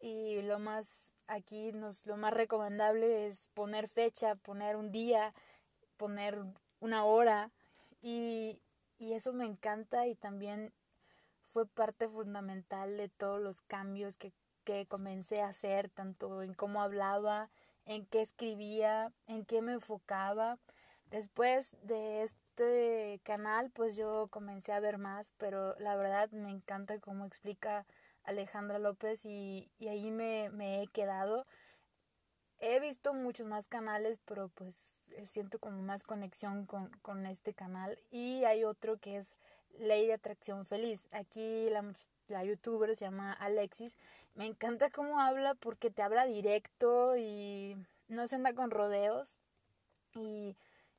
Y 0.00 0.42
lo 0.42 0.58
más, 0.58 1.12
aquí 1.28 1.70
nos, 1.70 2.04
lo 2.04 2.16
más 2.16 2.34
recomendable 2.34 3.28
es 3.28 3.46
poner 3.54 3.86
fecha, 3.86 4.34
poner 4.34 4.74
un 4.74 4.90
día, 4.90 5.32
poner 5.96 6.42
una 6.80 7.04
hora 7.04 7.52
y, 8.02 8.60
y 8.98 9.12
eso 9.12 9.32
me 9.32 9.44
encanta 9.44 10.08
y 10.08 10.16
también 10.16 10.72
fue 11.46 11.64
parte 11.64 12.08
fundamental 12.08 12.96
de 12.96 13.08
todos 13.08 13.40
los 13.40 13.60
cambios 13.60 14.16
que, 14.16 14.32
que 14.64 14.84
comencé 14.86 15.42
a 15.42 15.50
hacer, 15.50 15.90
tanto 15.90 16.42
en 16.42 16.54
cómo 16.54 16.82
hablaba, 16.82 17.50
en 17.84 18.04
qué 18.04 18.20
escribía, 18.20 19.12
en 19.28 19.44
qué 19.44 19.62
me 19.62 19.74
enfocaba. 19.74 20.58
Después 21.10 21.76
de 21.82 22.22
este 22.22 23.20
canal, 23.22 23.70
pues 23.70 23.96
yo 23.96 24.28
comencé 24.30 24.72
a 24.72 24.80
ver 24.80 24.98
más, 24.98 25.32
pero 25.38 25.74
la 25.78 25.96
verdad 25.96 26.30
me 26.32 26.50
encanta 26.50 26.98
cómo 26.98 27.24
explica 27.24 27.86
Alejandra 28.24 28.78
López 28.78 29.24
y, 29.24 29.70
y 29.78 29.88
ahí 29.88 30.10
me, 30.10 30.50
me, 30.50 30.82
he 30.82 30.86
quedado. 30.88 31.46
He 32.58 32.78
visto 32.80 33.14
muchos 33.14 33.46
más 33.46 33.68
canales, 33.68 34.20
pero 34.26 34.48
pues 34.50 34.86
siento 35.24 35.58
como 35.58 35.80
más 35.80 36.02
conexión 36.02 36.66
con, 36.66 36.90
con 37.00 37.24
este 37.24 37.54
canal. 37.54 37.98
Y 38.10 38.44
hay 38.44 38.64
otro 38.64 38.98
que 38.98 39.16
es 39.16 39.38
Ley 39.78 40.06
de 40.06 40.12
Atracción 40.12 40.66
Feliz. 40.66 41.08
Aquí 41.10 41.70
la, 41.70 41.84
la 42.26 42.44
youtuber 42.44 42.94
se 42.96 43.06
llama 43.06 43.32
Alexis. 43.32 43.96
Me 44.34 44.44
encanta 44.44 44.90
cómo 44.90 45.20
habla 45.20 45.54
porque 45.54 45.90
te 45.90 46.02
habla 46.02 46.26
directo 46.26 47.16
y 47.16 47.76
no 48.08 48.28
se 48.28 48.36
anda 48.36 48.52
con 48.52 48.70
rodeos. 48.70 49.36
Y 50.14 50.56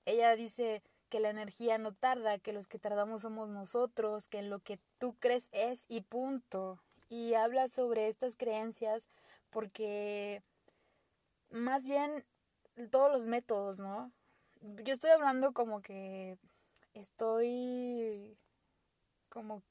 ella 0.10 0.36
dice 0.36 0.82
que 1.10 1.20
la 1.20 1.30
energía 1.30 1.78
no 1.78 1.94
tarda, 1.94 2.40
que 2.40 2.54
los 2.54 2.68
que 2.68 2.80
tardamos 2.80 3.24
somos 3.24 3.50
nosotros, 3.50 4.28
que 4.28 4.42
lo 4.42 4.60
que 4.60 4.80
tú 4.98 5.16
crees 5.20 5.50
es 5.52 5.86
y 5.88 6.02
punto. 6.02 6.80
Y 7.10 7.34
habla 7.34 7.70
sobre 7.70 8.08
estas 8.08 8.36
creencias 8.36 9.08
porque 9.50 10.44
más 11.50 11.86
bien 11.86 12.26
todos 12.92 13.12
los 13.12 13.26
métodos, 13.26 13.80
¿no? 13.80 14.12
Yo 14.62 14.94
estoy 14.94 15.10
hablando 15.12 15.54
como 15.54 15.82
que 15.82 16.38
estoy 16.94 18.38
como 19.30 19.64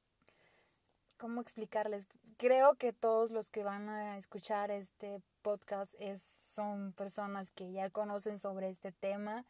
cómo 1.17 1.41
explicarles. 1.41 2.07
Creo 2.37 2.77
que 2.77 2.93
todos 2.93 3.31
los 3.31 3.51
que 3.51 3.65
van 3.65 3.89
a 3.89 4.19
escuchar 4.19 4.71
este 4.71 5.21
podcast 5.43 5.93
es, 5.99 6.23
son 6.23 6.93
personas 6.93 7.51
que 7.51 7.73
ya 7.73 7.91
conocen 7.91 8.39
sobre 8.39 8.71
este 8.71 8.93
tema 8.93 9.45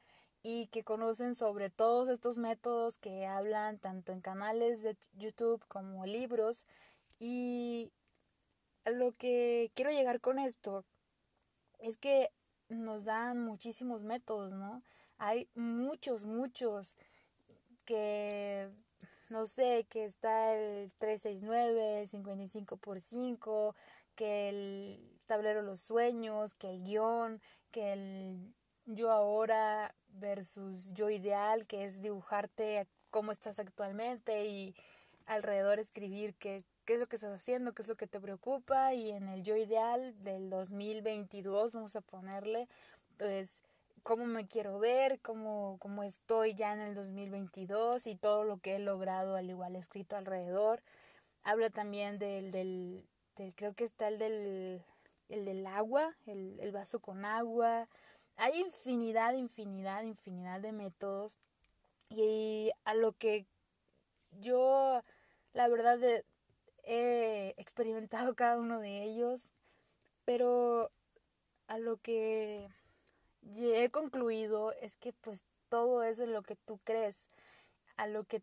y 0.50 0.68
que 0.68 0.82
conocen 0.82 1.34
sobre 1.34 1.68
todos 1.68 2.08
estos 2.08 2.38
métodos 2.38 2.96
que 2.96 3.26
hablan 3.26 3.78
tanto 3.78 4.12
en 4.12 4.22
canales 4.22 4.80
de 4.80 4.96
YouTube 5.12 5.62
como 5.68 6.06
libros 6.06 6.64
y 7.18 7.92
lo 8.86 9.12
que 9.12 9.70
quiero 9.74 9.90
llegar 9.90 10.22
con 10.22 10.38
esto 10.38 10.86
es 11.80 11.98
que 11.98 12.30
nos 12.70 13.04
dan 13.04 13.44
muchísimos 13.44 14.04
métodos, 14.04 14.54
¿no? 14.54 14.82
Hay 15.18 15.50
muchos, 15.54 16.24
muchos 16.24 16.94
que 17.84 18.70
no 19.28 19.44
sé, 19.44 19.84
que 19.90 20.06
está 20.06 20.54
el 20.54 20.90
369, 20.92 22.00
el 22.00 22.08
55 22.08 22.78
por 22.78 23.02
5, 23.02 23.76
que 24.14 24.48
el 24.48 25.20
tablero 25.26 25.60
los 25.60 25.82
sueños, 25.82 26.54
que 26.54 26.70
el 26.70 26.84
guion, 26.84 27.42
que 27.70 27.92
el 27.92 28.54
yo 28.86 29.10
ahora 29.10 29.94
versus 30.14 30.92
yo 30.94 31.10
ideal, 31.10 31.66
que 31.66 31.84
es 31.84 32.02
dibujarte 32.02 32.86
cómo 33.10 33.32
estás 33.32 33.58
actualmente 33.58 34.46
y 34.46 34.74
alrededor 35.26 35.78
escribir 35.78 36.34
qué, 36.34 36.62
qué 36.84 36.94
es 36.94 37.00
lo 37.00 37.06
que 37.06 37.16
estás 37.16 37.34
haciendo, 37.34 37.72
qué 37.74 37.82
es 37.82 37.88
lo 37.88 37.96
que 37.96 38.06
te 38.06 38.20
preocupa 38.20 38.94
y 38.94 39.10
en 39.10 39.28
el 39.28 39.42
yo 39.42 39.56
ideal 39.56 40.14
del 40.22 40.50
2022 40.50 41.72
vamos 41.72 41.96
a 41.96 42.00
ponerle 42.00 42.68
pues 43.18 43.62
cómo 44.02 44.24
me 44.24 44.46
quiero 44.46 44.78
ver, 44.78 45.20
cómo, 45.20 45.76
cómo 45.80 46.02
estoy 46.02 46.54
ya 46.54 46.72
en 46.72 46.80
el 46.80 46.94
2022 46.94 48.06
y 48.06 48.16
todo 48.16 48.44
lo 48.44 48.58
que 48.58 48.76
he 48.76 48.78
logrado 48.78 49.36
al 49.36 49.50
igual 49.50 49.76
escrito 49.76 50.16
alrededor. 50.16 50.82
Habla 51.42 51.68
también 51.70 52.18
del, 52.18 52.50
del, 52.50 53.04
del 53.36 53.54
creo 53.54 53.74
que 53.74 53.84
está 53.84 54.08
el 54.08 54.18
del, 54.18 54.82
el 55.28 55.44
del 55.44 55.66
agua, 55.66 56.16
el, 56.26 56.58
el 56.60 56.72
vaso 56.72 57.00
con 57.00 57.24
agua, 57.24 57.88
hay 58.38 58.60
infinidad, 58.60 59.34
infinidad, 59.34 60.04
infinidad 60.04 60.60
de 60.60 60.72
métodos 60.72 61.38
y 62.08 62.70
a 62.84 62.94
lo 62.94 63.12
que 63.12 63.46
yo, 64.40 65.02
la 65.52 65.68
verdad, 65.68 65.98
he 66.84 67.54
experimentado 67.58 68.34
cada 68.34 68.56
uno 68.58 68.80
de 68.80 69.02
ellos, 69.02 69.50
pero 70.24 70.90
a 71.66 71.78
lo 71.78 71.98
que 71.98 72.68
he 73.56 73.90
concluido 73.90 74.72
es 74.80 74.96
que 74.96 75.12
pues 75.12 75.44
todo 75.68 76.02
es 76.04 76.20
en 76.20 76.32
lo 76.32 76.42
que 76.42 76.54
tú 76.54 76.78
crees, 76.84 77.28
a 77.96 78.06
lo 78.06 78.24
que, 78.24 78.42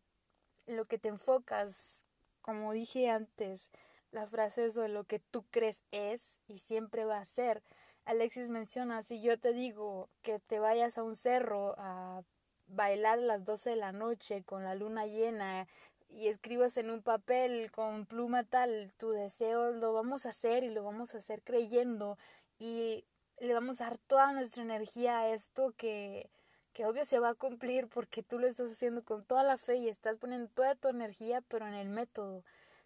lo 0.67 0.85
que 0.85 0.97
te 0.97 1.07
enfocas, 1.07 2.05
como 2.41 2.73
dije 2.73 3.09
antes, 3.09 3.71
la 4.11 4.27
frase 4.27 4.65
es 4.65 4.75
lo 4.75 5.05
que 5.05 5.19
tú 5.19 5.45
crees 5.51 5.81
es 5.91 6.41
y 6.47 6.57
siempre 6.57 7.05
va 7.05 7.19
a 7.19 7.25
ser. 7.25 7.63
Alexis 8.05 8.49
menciona, 8.49 9.01
si 9.01 9.21
yo 9.21 9.39
te 9.39 9.51
digo 9.51 10.09
que 10.21 10.39
te 10.39 10.59
vayas 10.59 10.97
a 10.97 11.03
un 11.03 11.15
cerro 11.15 11.73
a 11.77 12.21
bailar 12.67 13.17
a 13.17 13.21
las 13.21 13.45
12 13.45 13.71
de 13.71 13.75
la 13.75 13.91
noche 13.91 14.43
con 14.43 14.63
la 14.63 14.75
luna 14.75 15.07
llena 15.07 15.67
y 16.07 16.27
escribas 16.27 16.77
en 16.77 16.91
un 16.91 17.01
papel 17.01 17.71
con 17.71 18.05
pluma 18.05 18.43
tal, 18.43 18.93
tu 18.97 19.09
deseo 19.09 19.71
lo 19.71 19.93
vamos 19.93 20.25
a 20.25 20.29
hacer 20.29 20.63
y 20.63 20.69
lo 20.69 20.83
vamos 20.83 21.15
a 21.15 21.17
hacer 21.17 21.41
creyendo 21.41 22.17
y 22.59 23.05
le 23.39 23.53
vamos 23.55 23.81
a 23.81 23.85
dar 23.85 23.97
toda 23.97 24.31
nuestra 24.33 24.61
energía 24.61 25.19
a 25.19 25.29
esto 25.29 25.73
que, 25.75 26.29
que 26.73 26.85
obvio 26.85 27.05
se 27.05 27.19
va 27.19 27.29
a 27.29 27.35
cumplir 27.35 27.87
porque 27.87 28.21
tú 28.21 28.37
lo 28.37 28.45
estás 28.45 28.71
haciendo 28.71 29.03
con 29.03 29.25
toda 29.25 29.43
la 29.43 29.57
fe 29.57 29.77
y 29.77 29.89
estás 29.89 30.17
poniendo 30.17 30.47
toda 30.49 30.75
tu 30.75 30.89
energía, 30.89 31.41
pero 31.41 31.67
en 31.67 31.73
el 31.73 31.89
método. 31.89 32.43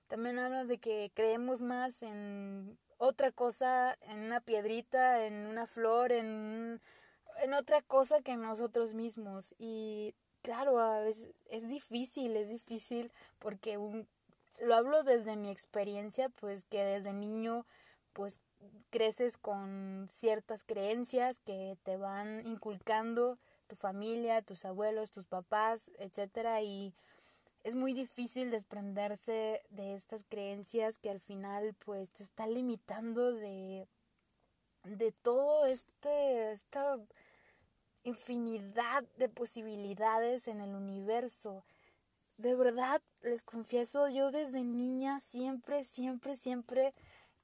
También 0.08 0.40
hablas 0.40 0.70
de 0.70 0.80
que 0.80 1.12
creemos 1.14 1.62
más 1.62 2.02
en 2.04 2.80
otra 3.00 3.32
cosa, 3.32 3.98
en 4.02 4.20
una 4.20 4.42
piedrita, 4.42 5.26
en 5.26 5.48
una 5.48 5.66
flor, 5.66 6.12
en, 6.12 6.82
en 7.42 7.54
otra 7.54 7.82
cosa 7.82 8.22
que 8.22 8.34
en 8.34 8.42
nosotros 8.42 8.94
mismos. 8.94 9.56
Y 9.58 10.14
claro, 10.44 10.80
a 10.80 11.00
veces 11.00 11.34
es 11.50 11.68
difícil, 11.68 12.36
es 12.36 12.52
difícil 12.52 13.12
porque 13.40 13.78
un, 13.78 14.08
lo 14.62 14.76
hablo 14.76 15.04
desde 15.04 15.38
mi 15.38 15.50
experiencia, 15.50 16.30
pues 16.30 16.66
que 16.66 16.84
desde 16.84 17.14
niño 17.14 17.66
pues 18.14 18.40
creces 18.90 19.38
con 19.38 20.10
ciertas 20.12 20.66
creencias 20.66 21.40
que 21.40 21.78
te 21.84 21.96
van 21.96 22.46
inculcando 22.46 23.40
tu 23.68 23.78
familia, 23.78 24.42
tus 24.42 24.66
abuelos, 24.66 25.12
tus 25.12 25.26
papás, 25.26 25.90
etcétera 26.00 26.62
y 26.64 26.94
es 27.64 27.76
muy 27.76 27.94
difícil 27.94 28.52
desprenderse 28.52 29.62
de 29.70 29.96
estas 29.96 30.24
creencias 30.24 30.98
que 30.98 31.10
al 31.10 31.20
final 31.20 31.76
pues 31.86 32.10
te 32.12 32.24
están 32.24 32.54
limitando 32.54 33.34
de 33.34 33.88
de 34.84 35.12
todo 35.12 35.66
este 35.66 36.52
esta 36.52 36.98
infinidad 38.04 39.04
de 39.18 39.30
posibilidades 39.30 40.48
en 40.48 40.62
el 40.62 40.74
universo. 40.74 41.66
De 42.38 42.56
verdad, 42.56 43.02
les 43.22 43.44
confieso, 43.44 44.08
yo 44.08 44.32
desde 44.32 44.64
niña 44.64 45.20
siempre, 45.20 45.84
siempre, 45.84 46.36
siempre 46.36 46.94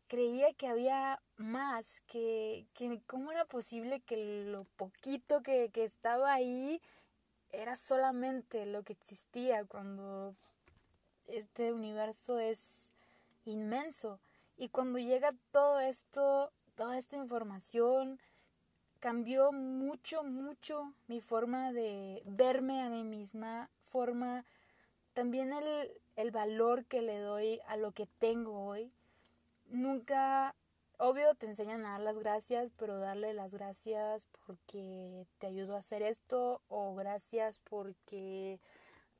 creía 0.07 0.53
que 0.53 0.67
había 0.67 1.22
más, 1.36 2.01
que, 2.07 2.65
que 2.74 3.01
cómo 3.05 3.31
era 3.31 3.45
posible 3.45 4.00
que 4.01 4.45
lo 4.45 4.63
poquito 4.77 5.43
que, 5.43 5.69
que 5.69 5.84
estaba 5.84 6.34
ahí 6.34 6.81
era 7.52 7.75
solamente 7.75 8.66
lo 8.66 8.84
que 8.84 8.94
existía 8.94 9.66
cuando 9.66 10.36
este 11.28 11.74
universo 11.74 12.40
es 12.40 12.92
inmenso. 13.46 14.20
Y 14.58 14.70
cuando 14.70 15.00
llega 15.00 15.34
todo 15.52 15.80
esto, 15.80 16.52
toda 16.75 16.98
esta 16.98 17.16
información, 17.18 18.20
cambió 19.00 19.52
mucho, 19.52 20.24
mucho 20.24 20.94
mi 21.08 21.22
forma 21.22 21.72
de 21.72 22.24
verme 22.25 22.82
a 22.82 22.90
mí 22.90 23.04
misma, 23.04 23.70
forma 23.86 24.46
también 25.14 25.54
el, 25.54 25.92
el 26.16 26.32
valor 26.32 26.86
que 26.86 27.02
le 27.02 27.20
doy 27.20 27.62
a 27.68 27.78
lo 27.78 27.92
que 27.92 28.08
tengo 28.20 28.66
hoy 28.66 28.92
nunca, 29.70 30.56
obvio 31.00 31.36
te 31.36 31.46
enseñan 31.46 31.86
a 31.86 31.92
dar 31.92 32.02
las 32.02 32.20
gracias, 32.20 32.72
pero 32.78 33.00
darle 33.00 33.34
las 33.34 33.54
gracias 33.54 34.28
porque 34.46 35.25
te 35.40 35.48
ayudó 35.48 35.75
a 35.75 35.80
hacer 35.80 36.02
esto 36.02 36.62
o 36.68 36.96
gracias 36.96 37.60
porque, 37.64 38.60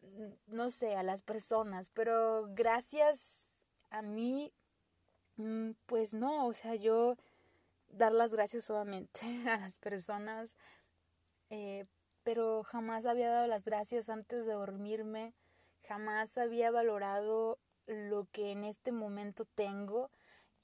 mm, 0.01 0.55
no 0.55 0.72
sé, 0.72 0.96
a 0.96 1.03
las 1.03 1.22
personas, 1.22 1.89
pero 1.89 2.48
gracias 2.53 3.65
a 3.89 4.01
mí, 4.01 4.51
mm, 5.38 5.72
pues 5.86 6.13
no, 6.13 6.48
o 6.48 6.53
sea, 6.53 6.75
yo 6.75 7.17
dar 7.89 8.12
las 8.12 8.34
gracias 8.34 8.65
solamente 8.65 9.22
a 9.50 9.58
las 9.60 9.75
personas, 9.77 10.55
eh, 11.50 11.86
pero 12.24 12.63
jamás 12.63 13.05
había 13.05 13.29
dado 13.29 13.48
las 13.48 13.63
gracias 13.63 14.10
antes 14.10 14.46
de 14.46 14.53
dormirme, 14.53 15.34
jamás 15.84 16.38
había 16.38 16.72
valorado 16.72 17.60
lo 17.88 18.27
que 18.32 18.51
en 18.51 18.63
este 18.65 18.91
momento 18.91 19.46
tengo 19.46 20.10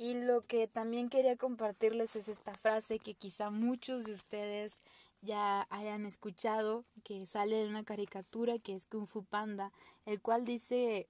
y 0.02 0.16
lo 0.16 0.42
que 0.48 0.68
también 0.68 1.10
quería 1.10 1.38
compartirles 1.38 2.16
es 2.16 2.28
esta 2.28 2.56
frase 2.56 2.98
que 2.98 3.14
quizá 3.14 3.52
muchos 3.52 4.04
de 4.04 4.14
ustedes 4.14 4.82
ya 5.22 5.68
hayan 5.70 6.08
escuchado, 6.08 6.86
que 7.04 7.28
sale 7.28 7.58
de 7.58 7.68
una 7.68 7.84
caricatura 7.84 8.58
que 8.58 8.74
es 8.74 8.88
Kung 8.88 9.06
Fu 9.06 9.24
Panda, 9.24 9.72
el 10.08 10.20
cual 10.20 10.44
dice 10.44 11.08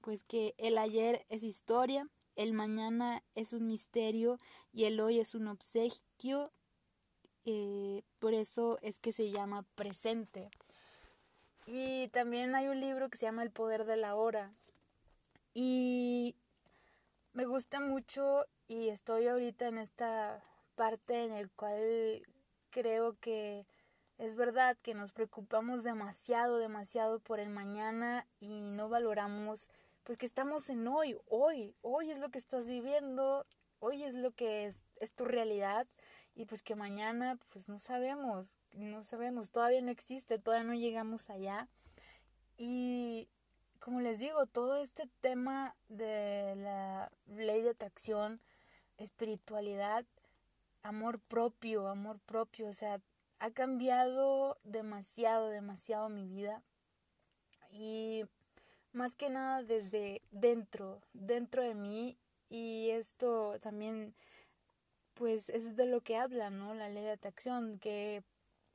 pues 0.00 0.24
que 0.24 0.54
el 0.56 0.78
ayer 0.78 1.26
es 1.28 1.42
historia, 1.42 2.08
el 2.34 2.54
mañana 2.54 3.22
es 3.34 3.52
un 3.52 3.66
misterio 3.66 4.38
y 4.72 4.86
el 4.86 4.98
hoy 5.00 5.20
es 5.20 5.34
un 5.34 5.46
obsequio, 5.46 6.50
eh, 7.44 8.04
por 8.20 8.32
eso 8.32 8.78
es 8.80 8.98
que 8.98 9.12
se 9.12 9.30
llama 9.30 9.66
presente. 9.74 10.48
Y 11.66 12.08
también 12.08 12.54
hay 12.54 12.68
un 12.68 12.80
libro 12.80 13.10
que 13.10 13.18
se 13.18 13.26
llama 13.26 13.42
El 13.42 13.50
poder 13.50 13.84
de 13.84 13.98
la 13.98 14.14
hora. 14.14 14.54
Y 15.52 16.36
me 17.32 17.44
gusta 17.44 17.80
mucho 17.80 18.46
y 18.66 18.88
estoy 18.88 19.26
ahorita 19.26 19.68
en 19.68 19.78
esta 19.78 20.42
parte 20.74 21.24
en 21.24 21.32
el 21.32 21.50
cual 21.50 22.22
creo 22.70 23.18
que 23.20 23.66
es 24.18 24.34
verdad 24.34 24.76
que 24.82 24.94
nos 24.94 25.12
preocupamos 25.12 25.84
demasiado, 25.84 26.58
demasiado 26.58 27.20
por 27.20 27.40
el 27.40 27.50
mañana 27.50 28.26
y 28.40 28.60
no 28.60 28.88
valoramos 28.88 29.68
pues 30.04 30.18
que 30.18 30.26
estamos 30.26 30.70
en 30.70 30.88
hoy, 30.88 31.16
hoy, 31.28 31.74
hoy 31.82 32.10
es 32.10 32.18
lo 32.18 32.30
que 32.30 32.38
estás 32.38 32.66
viviendo, 32.66 33.46
hoy 33.78 34.04
es 34.04 34.14
lo 34.14 34.30
que 34.30 34.64
es, 34.64 34.80
es 35.00 35.12
tu 35.12 35.24
realidad 35.24 35.86
y 36.34 36.46
pues 36.46 36.62
que 36.62 36.74
mañana 36.74 37.38
pues 37.50 37.68
no 37.68 37.78
sabemos, 37.78 38.58
no 38.72 39.04
sabemos, 39.04 39.50
todavía 39.50 39.82
no 39.82 39.90
existe, 39.90 40.38
todavía 40.38 40.66
no 40.66 40.74
llegamos 40.74 41.30
allá. 41.30 41.68
Y 42.56 43.28
como 43.78 44.00
les 44.00 44.18
digo, 44.18 44.46
todo 44.46 44.76
este 44.76 45.08
tema 45.20 45.76
de 45.88 46.54
la 46.56 47.10
ley 47.26 47.62
de 47.62 47.70
atracción, 47.70 48.40
espiritualidad, 48.96 50.04
amor 50.82 51.20
propio, 51.20 51.88
amor 51.88 52.18
propio, 52.20 52.68
o 52.68 52.72
sea, 52.72 53.00
ha 53.38 53.50
cambiado 53.50 54.58
demasiado, 54.64 55.48
demasiado 55.48 56.08
mi 56.08 56.26
vida. 56.26 56.62
Y 57.70 58.24
más 58.92 59.14
que 59.14 59.30
nada 59.30 59.62
desde 59.62 60.22
dentro, 60.30 61.02
dentro 61.12 61.62
de 61.62 61.74
mí. 61.74 62.18
Y 62.48 62.90
esto 62.90 63.58
también, 63.60 64.14
pues, 65.14 65.50
es 65.50 65.76
de 65.76 65.86
lo 65.86 66.00
que 66.00 66.16
habla, 66.16 66.50
¿no? 66.50 66.74
La 66.74 66.88
ley 66.88 67.04
de 67.04 67.12
atracción, 67.12 67.78
que 67.78 68.22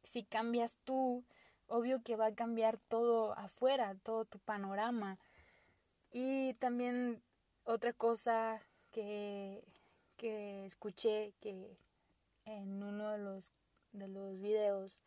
si 0.04 0.24
cambias 0.24 0.78
tú, 0.84 1.24
obvio 1.74 2.04
que 2.04 2.16
va 2.16 2.28
a 2.28 2.36
cambiar 2.36 2.78
todo 2.88 3.34
afuera, 3.34 3.96
todo 4.04 4.26
tu 4.26 4.38
panorama. 4.38 5.18
Y 6.12 6.54
también 6.56 7.24
otra 7.64 7.94
cosa 7.94 8.62
que, 8.92 9.64
que 10.16 10.66
escuché 10.66 11.34
que 11.42 11.76
en 12.46 12.84
uno 12.84 13.10
de 13.10 13.18
los, 13.18 13.52
de 13.92 14.08
los 14.08 14.40
videos 14.40 15.02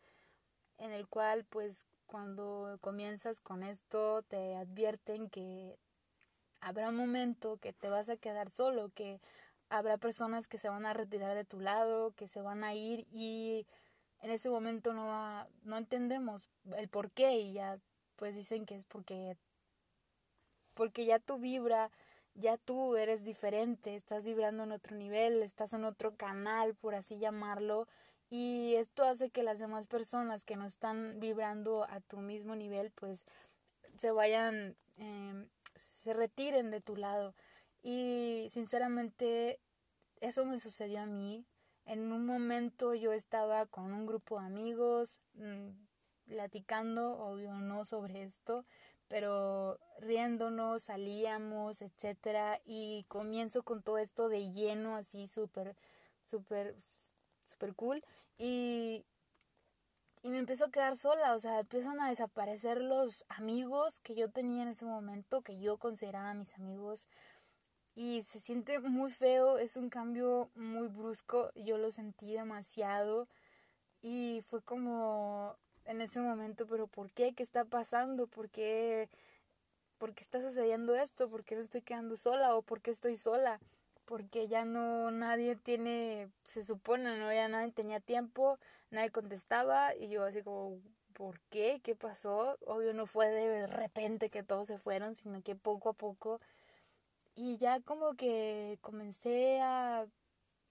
en 0.77 0.91
el 0.91 1.07
cual 1.07 1.45
pues 1.45 1.85
cuando 2.05 2.77
comienzas 2.81 3.39
con 3.39 3.63
esto 3.63 4.23
te 4.23 4.57
advierten 4.57 5.29
que 5.29 5.79
habrá 6.59 6.89
un 6.89 6.97
momento 6.97 7.57
que 7.57 7.71
te 7.71 7.89
vas 7.89 8.09
a 8.09 8.17
quedar 8.17 8.49
solo, 8.49 8.89
que 8.89 9.21
habrá 9.69 9.97
personas 9.97 10.47
que 10.47 10.57
se 10.57 10.67
van 10.67 10.85
a 10.85 10.93
retirar 10.93 11.33
de 11.33 11.45
tu 11.45 11.61
lado, 11.61 12.11
que 12.11 12.27
se 12.27 12.41
van 12.41 12.65
a 12.65 12.73
ir 12.73 13.07
y 13.09 13.65
en 14.21 14.31
ese 14.31 14.49
momento 14.49 14.93
no, 14.93 15.47
no 15.63 15.77
entendemos 15.77 16.49
el 16.75 16.87
por 16.87 17.11
qué 17.11 17.33
y 17.37 17.53
ya 17.53 17.79
pues 18.15 18.35
dicen 18.35 18.65
que 18.65 18.75
es 18.75 18.83
porque, 18.83 19.37
porque 20.73 21.05
ya 21.05 21.19
tu 21.19 21.37
vibra, 21.37 21.91
ya 22.33 22.57
tú 22.57 22.95
eres 22.95 23.23
diferente, 23.23 23.95
estás 23.95 24.25
vibrando 24.25 24.63
en 24.63 24.71
otro 24.71 24.95
nivel, 24.95 25.41
estás 25.43 25.73
en 25.73 25.85
otro 25.85 26.15
canal, 26.15 26.75
por 26.75 26.95
así 26.95 27.17
llamarlo, 27.19 27.87
y 28.29 28.75
esto 28.75 29.03
hace 29.05 29.29
que 29.29 29.43
las 29.43 29.59
demás 29.59 29.87
personas 29.87 30.43
que 30.43 30.57
no 30.57 30.65
están 30.65 31.19
vibrando 31.19 31.85
a 31.89 32.01
tu 32.01 32.17
mismo 32.17 32.55
nivel, 32.55 32.91
pues 32.91 33.25
se 33.95 34.11
vayan, 34.11 34.75
em, 34.97 35.47
se 35.75 36.13
retiren 36.13 36.69
de 36.71 36.81
tu 36.81 36.95
lado. 36.97 37.33
Y 37.83 38.47
sinceramente, 38.51 39.59
eso 40.19 40.45
me 40.45 40.59
sucedió 40.59 41.01
a 41.01 41.05
mí, 41.05 41.45
en 41.87 42.11
un 42.11 42.25
momento 42.25 42.93
yo 42.93 43.13
estaba 43.13 43.65
con 43.65 43.93
un 43.93 44.05
grupo 44.05 44.39
de 44.39 44.45
amigos 44.45 45.19
mm, 45.35 45.69
platicando, 46.27 47.17
obvio 47.17 47.53
no 47.53 47.85
sobre 47.85 48.23
esto, 48.23 48.65
pero 49.07 49.79
riéndonos, 49.99 50.83
salíamos, 50.83 51.81
etcétera, 51.81 52.59
y 52.65 53.05
comienzo 53.07 53.63
con 53.63 53.81
todo 53.81 53.97
esto 53.99 54.27
de 54.27 54.51
lleno, 54.51 54.97
así 54.97 55.27
súper, 55.27 55.75
súper, 56.25 56.75
súper 57.45 57.73
cool, 57.73 58.03
y, 58.37 59.05
y 60.21 60.29
me 60.29 60.39
empezó 60.39 60.65
a 60.65 60.71
quedar 60.71 60.97
sola, 60.97 61.35
o 61.35 61.39
sea, 61.39 61.61
empiezan 61.61 62.01
a 62.01 62.09
desaparecer 62.09 62.81
los 62.81 63.23
amigos 63.29 64.01
que 64.01 64.13
yo 64.13 64.29
tenía 64.29 64.63
en 64.63 64.69
ese 64.69 64.83
momento, 64.83 65.41
que 65.41 65.57
yo 65.57 65.77
consideraba 65.77 66.33
mis 66.33 66.53
amigos, 66.55 67.07
y 67.97 68.21
se 68.21 68.39
siente 68.39 68.79
muy 68.79 69.09
feo, 69.09 69.57
es 69.57 69.75
un 69.75 69.89
cambio 69.89 70.51
muy 70.55 70.87
brusco, 70.87 71.51
yo 71.55 71.79
lo 71.79 71.89
sentí 71.89 72.31
demasiado 72.31 73.27
y 74.03 74.43
fue 74.47 74.61
como 74.61 75.57
en 75.85 76.01
ese 76.01 76.19
momento, 76.21 76.67
pero 76.67 76.85
¿por 76.85 77.11
qué? 77.11 77.33
¿Qué 77.33 77.41
está 77.41 77.65
pasando? 77.65 78.27
¿Por 78.27 78.49
qué? 78.51 79.09
¿Por 79.97 80.13
qué 80.13 80.23
está 80.23 80.41
sucediendo 80.41 80.95
esto? 80.95 81.27
¿Por 81.27 81.43
qué 81.43 81.55
me 81.55 81.61
estoy 81.61 81.81
quedando 81.81 82.17
sola 82.17 82.55
o 82.55 82.61
por 82.61 82.81
qué 82.81 82.91
estoy 82.91 83.15
sola? 83.17 83.59
porque 84.05 84.47
ya 84.47 84.63
no 84.63 85.11
nadie 85.11 85.57
tiene, 85.57 86.29
se 86.45 86.63
supone, 86.63 87.17
no 87.19 87.33
ya 87.33 87.49
nadie 87.49 87.71
tenía 87.73 87.99
tiempo, 87.99 88.57
nadie 88.89 89.11
contestaba 89.11 89.93
y 89.95 90.09
yo 90.09 90.23
así 90.23 90.43
como, 90.43 90.79
¿por 91.13 91.41
qué? 91.49 91.81
¿Qué 91.83 91.95
pasó? 91.95 92.57
Obvio 92.65 92.93
no 92.93 93.05
fue 93.05 93.27
de 93.29 93.67
repente 93.67 94.29
que 94.29 94.43
todos 94.43 94.67
se 94.69 94.77
fueron, 94.77 95.15
sino 95.15 95.41
que 95.43 95.55
poco 95.57 95.89
a 95.89 95.93
poco 95.93 96.39
y 97.37 97.57
ya 97.57 97.79
como 97.81 98.15
que 98.15 98.79
comencé 98.81 99.61
a 99.61 100.07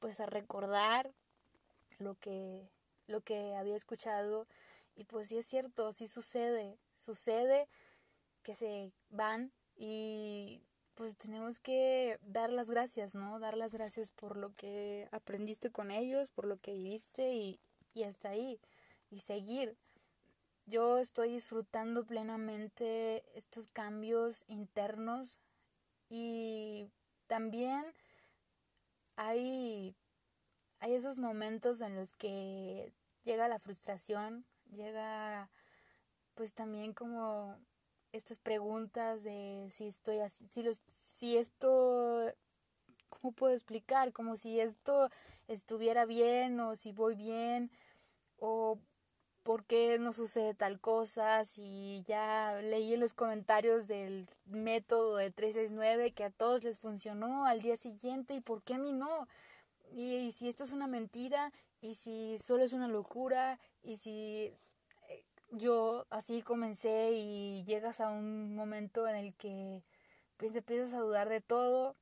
pues 0.00 0.18
a 0.18 0.26
recordar 0.26 1.14
lo 1.98 2.16
que 2.16 2.68
lo 3.06 3.20
que 3.20 3.54
había 3.54 3.76
escuchado 3.76 4.48
y 4.96 5.04
pues 5.04 5.28
sí 5.28 5.38
es 5.38 5.46
cierto, 5.46 5.92
sí 5.92 6.08
sucede, 6.08 6.76
sucede 6.98 7.68
que 8.42 8.54
se 8.54 8.92
van 9.10 9.52
y 9.76 10.60
pues 10.94 11.16
tenemos 11.16 11.60
que 11.60 12.18
dar 12.22 12.50
las 12.50 12.68
gracias, 12.68 13.14
¿no? 13.14 13.38
Dar 13.38 13.56
las 13.56 13.72
gracias 13.72 14.10
por 14.10 14.36
lo 14.36 14.52
que 14.54 15.08
aprendiste 15.12 15.70
con 15.70 15.92
ellos, 15.92 16.30
por 16.30 16.46
lo 16.46 16.56
que 16.56 16.72
viviste 16.72 17.32
y, 17.32 17.60
y 17.94 18.04
hasta 18.04 18.30
ahí. 18.30 18.58
Y 19.10 19.20
seguir. 19.20 19.76
Yo 20.64 20.98
estoy 20.98 21.32
disfrutando 21.32 22.04
plenamente 22.04 23.24
estos 23.36 23.68
cambios 23.68 24.42
internos 24.48 25.38
y 26.08 26.90
también 27.26 27.84
hay, 29.16 29.96
hay 30.80 30.94
esos 30.94 31.18
momentos 31.18 31.80
en 31.80 31.96
los 31.96 32.14
que 32.14 32.92
llega 33.24 33.48
la 33.48 33.58
frustración, 33.58 34.44
llega 34.70 35.50
pues 36.34 36.54
también 36.54 36.92
como 36.92 37.56
estas 38.12 38.38
preguntas 38.38 39.22
de 39.22 39.68
si 39.70 39.86
estoy 39.86 40.18
así, 40.18 40.46
si, 40.48 40.62
los, 40.62 40.82
si 41.16 41.36
esto, 41.36 42.32
¿cómo 43.08 43.32
puedo 43.32 43.52
explicar? 43.54 44.12
Como 44.12 44.36
si 44.36 44.60
esto 44.60 45.10
estuviera 45.48 46.04
bien 46.06 46.60
o 46.60 46.76
si 46.76 46.92
voy 46.92 47.14
bien 47.14 47.70
o 48.38 48.78
por 49.46 49.64
qué 49.64 49.96
no 50.00 50.12
sucede 50.12 50.54
tal 50.54 50.80
cosa, 50.80 51.44
si 51.44 52.02
ya 52.08 52.60
leí 52.62 52.94
en 52.94 53.00
los 53.00 53.14
comentarios 53.14 53.86
del 53.86 54.28
método 54.46 55.16
de 55.16 55.30
369 55.30 56.12
que 56.12 56.24
a 56.24 56.30
todos 56.30 56.64
les 56.64 56.78
funcionó 56.78 57.46
al 57.46 57.62
día 57.62 57.76
siguiente 57.76 58.34
y 58.34 58.40
por 58.40 58.62
qué 58.62 58.74
a 58.74 58.78
mí 58.78 58.92
no. 58.92 59.28
y 59.92 60.32
si 60.32 60.48
esto 60.48 60.64
es 60.64 60.72
una 60.72 60.88
mentira, 60.88 61.52
y 61.80 61.94
si 61.94 62.38
solo 62.38 62.64
es 62.64 62.72
una 62.72 62.88
locura, 62.88 63.60
y 63.84 63.96
si 63.98 64.52
yo 65.52 66.06
así 66.10 66.42
comencé 66.42 67.12
y 67.12 67.64
llegas 67.64 68.00
a 68.00 68.10
un 68.10 68.56
momento 68.56 69.06
en 69.06 69.14
el 69.14 69.34
que 69.34 69.84
pues 70.38 70.56
empiezas 70.56 70.92
a 70.94 71.00
dudar 71.00 71.28
de 71.28 71.40
todo 71.40 71.94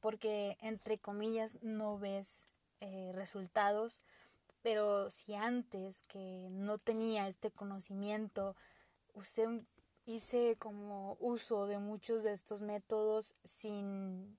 porque 0.00 0.58
entre 0.60 0.98
comillas 0.98 1.58
no 1.62 1.98
ves 1.98 2.46
eh, 2.80 3.12
resultados 3.14 4.02
pero 4.68 5.08
si 5.08 5.34
antes 5.34 5.98
que 6.08 6.48
no 6.50 6.76
tenía 6.76 7.26
este 7.26 7.50
conocimiento 7.50 8.54
usé, 9.14 9.46
hice 10.04 10.56
como 10.58 11.16
uso 11.20 11.66
de 11.66 11.78
muchos 11.78 12.22
de 12.22 12.34
estos 12.34 12.60
métodos 12.60 13.34
sin 13.44 14.36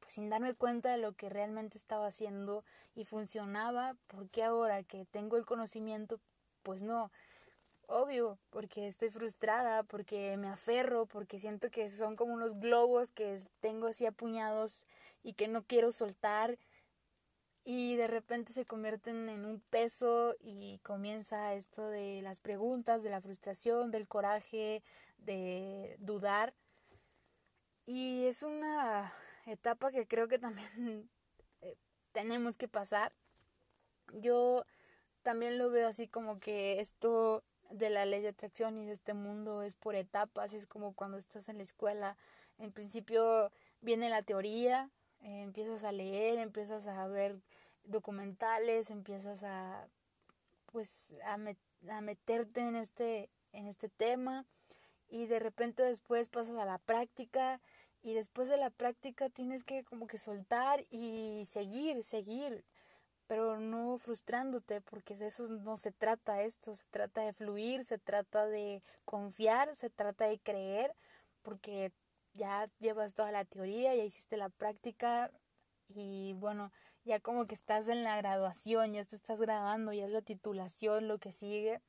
pues, 0.00 0.12
sin 0.12 0.28
darme 0.28 0.52
cuenta 0.52 0.90
de 0.92 0.98
lo 0.98 1.14
que 1.14 1.30
realmente 1.30 1.78
estaba 1.78 2.08
haciendo 2.08 2.66
y 2.94 3.06
funcionaba 3.06 3.96
porque 4.08 4.44
ahora 4.44 4.82
que 4.82 5.06
tengo 5.06 5.38
el 5.38 5.46
conocimiento 5.46 6.20
pues 6.62 6.82
no. 6.82 7.10
Obvio, 7.86 8.38
porque 8.50 8.86
estoy 8.86 9.08
frustrada, 9.08 9.84
porque 9.84 10.36
me 10.36 10.48
aferro, 10.48 11.06
porque 11.06 11.38
siento 11.38 11.70
que 11.70 11.88
son 11.88 12.14
como 12.14 12.34
unos 12.34 12.60
globos 12.60 13.10
que 13.10 13.38
tengo 13.60 13.86
así 13.86 14.04
apuñados 14.04 14.84
y 15.22 15.32
que 15.32 15.48
no 15.48 15.62
quiero 15.62 15.92
soltar 15.92 16.58
y 17.64 17.96
de 17.96 18.08
repente 18.08 18.52
se 18.52 18.66
convierten 18.66 19.28
en 19.28 19.44
un 19.44 19.60
peso 19.60 20.34
y 20.40 20.78
comienza 20.82 21.54
esto 21.54 21.88
de 21.88 22.20
las 22.22 22.40
preguntas, 22.40 23.02
de 23.02 23.10
la 23.10 23.20
frustración, 23.20 23.90
del 23.90 24.08
coraje, 24.08 24.82
de 25.18 25.96
dudar. 26.00 26.54
Y 27.86 28.26
es 28.26 28.42
una 28.42 29.12
etapa 29.46 29.90
que 29.92 30.06
creo 30.06 30.28
que 30.28 30.38
también 30.38 31.08
eh, 31.62 31.76
tenemos 32.12 32.56
que 32.56 32.68
pasar. 32.68 33.12
Yo 34.12 34.64
también 35.22 35.58
lo 35.58 35.70
veo 35.70 35.88
así 35.88 36.08
como 36.08 36.40
que 36.40 36.80
esto 36.80 37.44
de 37.70 37.90
la 37.90 38.04
ley 38.04 38.22
de 38.22 38.28
atracción 38.28 38.76
y 38.76 38.86
de 38.86 38.92
este 38.92 39.14
mundo 39.14 39.62
es 39.62 39.74
por 39.76 39.94
etapas, 39.94 40.52
es 40.52 40.66
como 40.66 40.94
cuando 40.94 41.16
estás 41.16 41.48
en 41.48 41.58
la 41.58 41.62
escuela. 41.62 42.16
En 42.58 42.72
principio 42.72 43.50
viene 43.80 44.10
la 44.10 44.22
teoría, 44.22 44.90
empiezas 45.22 45.84
a 45.84 45.92
leer, 45.92 46.38
empiezas 46.38 46.86
a 46.86 47.06
ver 47.08 47.40
documentales, 47.84 48.90
empiezas 48.90 49.42
a 49.44 49.88
pues 50.66 51.14
a, 51.24 51.34
a 51.34 52.00
meterte 52.00 52.60
en 52.60 52.76
este 52.76 53.30
en 53.52 53.66
este 53.66 53.88
tema 53.88 54.46
y 55.08 55.26
de 55.26 55.38
repente 55.38 55.82
después 55.82 56.28
pasas 56.28 56.56
a 56.56 56.64
la 56.64 56.78
práctica 56.78 57.60
y 58.02 58.14
después 58.14 58.48
de 58.48 58.56
la 58.56 58.70
práctica 58.70 59.28
tienes 59.28 59.64
que 59.64 59.84
como 59.84 60.06
que 60.06 60.18
soltar 60.18 60.84
y 60.90 61.44
seguir, 61.46 62.02
seguir 62.02 62.64
pero 63.32 63.58
no 63.58 63.96
frustrándote, 63.96 64.82
porque 64.82 65.16
de 65.16 65.28
eso 65.28 65.48
no 65.48 65.78
se 65.78 65.90
trata 65.90 66.42
esto, 66.42 66.74
se 66.74 66.84
trata 66.90 67.22
de 67.22 67.32
fluir, 67.32 67.82
se 67.82 67.96
trata 67.96 68.46
de 68.46 68.82
confiar, 69.06 69.74
se 69.74 69.88
trata 69.88 70.26
de 70.26 70.38
creer, 70.38 70.94
porque 71.40 71.92
ya 72.34 72.70
llevas 72.78 73.14
toda 73.14 73.32
la 73.32 73.44
teoría, 73.44 73.94
ya 73.94 74.04
hiciste 74.04 74.36
la 74.36 74.48
práctica 74.48 75.30
y 75.88 76.34
bueno, 76.34 76.72
ya 77.04 77.20
como 77.20 77.46
que 77.46 77.54
estás 77.54 77.88
en 77.88 78.04
la 78.04 78.16
graduación, 78.16 78.94
ya 78.94 79.04
te 79.04 79.16
estás 79.16 79.40
graduando, 79.40 79.92
ya 79.92 80.06
es 80.06 80.10
la 80.10 80.22
titulación 80.22 81.08
lo 81.08 81.18
que 81.18 81.32
sigue. 81.32 81.80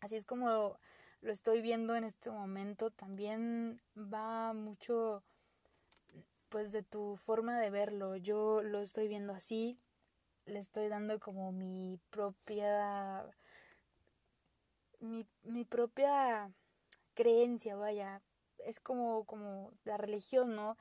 Así 0.00 0.16
es 0.16 0.24
como 0.24 0.48
lo, 0.48 0.78
estoy 1.22 1.62
viendo 1.62 1.94
en 1.96 2.04
este 2.04 2.30
momento. 2.30 2.90
También 2.90 3.80
va 3.96 4.52
mucho 4.52 5.22
pues 6.48 6.72
de 6.72 6.82
tu 6.82 7.16
forma 7.16 7.58
de 7.60 7.70
verlo. 7.70 8.16
Yo 8.16 8.62
lo 8.62 8.80
estoy 8.80 9.08
viendo 9.08 9.32
así, 9.32 9.78
le 10.44 10.58
estoy 10.58 10.88
dando 10.88 11.20
como 11.20 11.52
mi 11.52 11.98
propia 12.10 13.24
mi, 15.00 15.26
mi 15.42 15.64
propia 15.64 16.50
creencia, 17.14 17.76
vaya, 17.76 18.22
es 18.66 18.80
como, 18.80 19.24
como 19.24 19.72
la 19.84 19.96
religión, 19.96 20.54
¿no? 20.54 20.76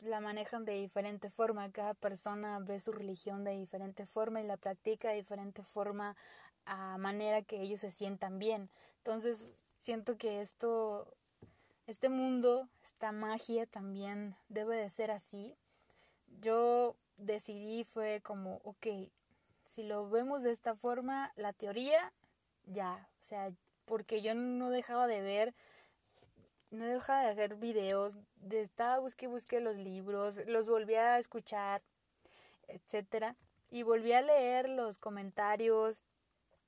la 0.00 0.20
manejan 0.20 0.64
de 0.64 0.74
diferente 0.74 1.30
forma, 1.30 1.70
cada 1.72 1.94
persona 1.94 2.58
ve 2.60 2.78
su 2.80 2.92
religión 2.92 3.44
de 3.44 3.52
diferente 3.52 4.06
forma 4.06 4.40
y 4.40 4.46
la 4.46 4.56
practica 4.56 5.08
de 5.08 5.16
diferente 5.16 5.62
forma 5.62 6.16
a 6.66 6.98
manera 6.98 7.42
que 7.42 7.60
ellos 7.60 7.80
se 7.80 7.90
sientan 7.90 8.38
bien. 8.38 8.68
Entonces, 8.98 9.54
siento 9.80 10.18
que 10.18 10.40
esto, 10.40 11.14
este 11.86 12.08
mundo, 12.08 12.68
esta 12.84 13.12
magia 13.12 13.66
también 13.66 14.36
debe 14.48 14.76
de 14.76 14.90
ser 14.90 15.10
así. 15.10 15.54
Yo 16.40 16.96
decidí 17.16 17.84
fue 17.84 18.20
como, 18.20 18.60
ok, 18.64 18.86
si 19.64 19.82
lo 19.84 20.08
vemos 20.10 20.42
de 20.42 20.50
esta 20.50 20.74
forma, 20.74 21.32
la 21.36 21.52
teoría, 21.52 22.12
ya, 22.66 23.08
o 23.20 23.22
sea, 23.22 23.52
porque 23.84 24.22
yo 24.22 24.34
no 24.34 24.70
dejaba 24.70 25.06
de 25.06 25.20
ver, 25.20 25.54
no 26.70 26.84
dejaba 26.84 27.26
de 27.26 27.34
ver 27.34 27.56
videos, 27.56 28.14
de, 28.36 28.62
estaba 28.62 28.98
busque 28.98 29.26
busque 29.28 29.60
los 29.60 29.76
libros, 29.76 30.42
los 30.46 30.68
volví 30.68 30.94
a 30.94 31.18
escuchar, 31.18 31.82
etcétera, 32.68 33.36
y 33.70 33.82
volví 33.82 34.12
a 34.12 34.22
leer 34.22 34.68
los 34.68 34.98
comentarios 34.98 36.02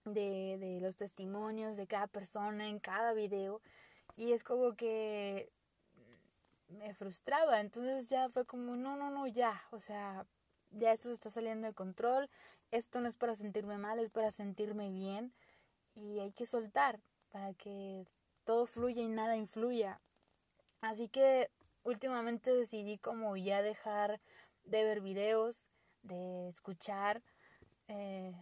de, 0.05 0.57
de 0.59 0.81
los 0.81 0.97
testimonios 0.97 1.77
de 1.77 1.87
cada 1.87 2.07
persona 2.07 2.69
en 2.69 2.79
cada 2.79 3.13
video, 3.13 3.61
y 4.17 4.33
es 4.33 4.45
como 4.45 4.75
que 4.75 5.51
me 6.69 6.95
frustraba, 6.95 7.61
entonces 7.61 8.09
ya 8.09 8.29
fue 8.29 8.45
como, 8.45 8.77
no, 8.77 8.97
no, 8.97 9.11
no, 9.11 9.27
ya, 9.27 9.63
o 9.71 9.81
sea, 9.81 10.27
ya 10.71 10.93
esto 10.93 11.09
se 11.09 11.15
está 11.15 11.31
saliendo 11.31 11.67
de 11.67 11.75
control, 11.75 12.29
esto 12.71 13.01
no 13.01 13.09
es 13.09 13.17
para 13.17 13.35
sentirme 13.35 13.79
mal, 13.79 13.99
es 13.99 14.11
para 14.11 14.31
sentirme 14.31 14.91
bien 14.91 15.33
y 15.95 16.21
hay 16.21 16.33
que 16.33 16.47
soltar 16.47 17.01
para 17.31 17.55
que 17.55 18.07
todo 18.49 18.65
fluya 18.65 19.03
y 19.03 19.11
nada 19.11 19.37
influya. 19.37 20.01
Así 20.81 21.11
que 21.11 21.51
últimamente 21.83 22.51
decidí 22.51 22.97
como 22.97 23.37
ya 23.37 23.61
dejar 23.61 24.23
de 24.65 24.85
ver 24.85 25.03
videos, 25.03 25.69
de 26.01 26.49
escuchar 26.49 27.23
eh, 27.89 28.33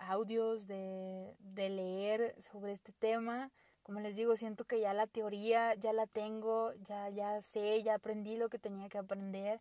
audios, 0.00 0.66
de, 0.66 1.36
de 1.38 1.68
leer 1.68 2.34
sobre 2.42 2.72
este 2.72 2.90
tema. 2.90 3.52
Como 3.84 4.00
les 4.00 4.16
digo, 4.16 4.34
siento 4.34 4.64
que 4.64 4.80
ya 4.80 4.92
la 4.94 5.06
teoría 5.06 5.76
ya 5.76 5.92
la 5.92 6.08
tengo, 6.08 6.72
ya, 6.80 7.08
ya 7.08 7.40
sé, 7.40 7.84
ya 7.84 7.94
aprendí 7.94 8.36
lo 8.36 8.48
que 8.48 8.58
tenía 8.58 8.88
que 8.88 8.98
aprender 8.98 9.60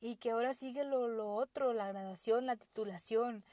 y 0.00 0.18
que 0.18 0.30
ahora 0.30 0.54
sigue 0.54 0.84
lo, 0.84 1.08
lo 1.08 1.34
otro, 1.34 1.72
la 1.72 1.88
graduación, 1.88 2.46
la 2.46 2.54
titulación. 2.54 3.44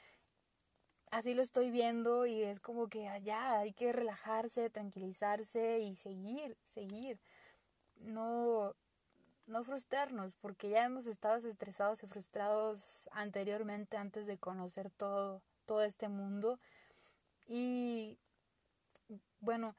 Así 1.10 1.34
lo 1.34 1.42
estoy 1.42 1.70
viendo 1.70 2.24
y 2.26 2.42
es 2.42 2.60
como 2.60 2.88
que 2.88 3.08
allá 3.08 3.58
hay 3.58 3.72
que 3.72 3.92
relajarse, 3.92 4.70
tranquilizarse 4.70 5.80
y 5.80 5.96
seguir, 5.96 6.56
seguir. 6.62 7.18
No, 7.96 8.76
no 9.46 9.64
frustrarnos, 9.64 10.34
porque 10.36 10.70
ya 10.70 10.84
hemos 10.84 11.06
estado 11.06 11.36
estresados 11.36 12.02
y 12.04 12.06
frustrados 12.06 13.08
anteriormente 13.12 13.96
antes 13.96 14.26
de 14.26 14.38
conocer 14.38 14.90
todo, 14.90 15.42
todo 15.66 15.82
este 15.82 16.08
mundo. 16.08 16.60
Y 17.48 18.16
bueno, 19.40 19.74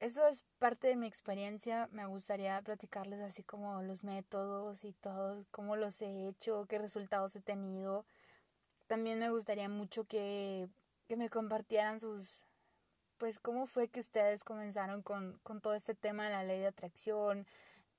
eso 0.00 0.26
es 0.28 0.44
parte 0.58 0.88
de 0.88 0.96
mi 0.96 1.06
experiencia. 1.06 1.88
Me 1.92 2.04
gustaría 2.04 2.60
platicarles 2.60 3.20
así 3.20 3.42
como 3.42 3.82
los 3.82 4.04
métodos 4.04 4.84
y 4.84 4.92
todo, 4.92 5.46
cómo 5.50 5.76
los 5.76 6.02
he 6.02 6.28
hecho, 6.28 6.66
qué 6.68 6.78
resultados 6.78 7.34
he 7.36 7.40
tenido. 7.40 8.04
También 8.92 9.18
me 9.18 9.30
gustaría 9.30 9.70
mucho 9.70 10.04
que, 10.04 10.68
que 11.08 11.16
me 11.16 11.30
compartieran 11.30 11.98
sus, 11.98 12.44
pues 13.16 13.38
cómo 13.38 13.66
fue 13.66 13.88
que 13.88 14.00
ustedes 14.00 14.44
comenzaron 14.44 15.00
con, 15.00 15.40
con 15.42 15.62
todo 15.62 15.72
este 15.72 15.94
tema 15.94 16.24
de 16.24 16.32
la 16.32 16.44
ley 16.44 16.60
de 16.60 16.66
atracción, 16.66 17.46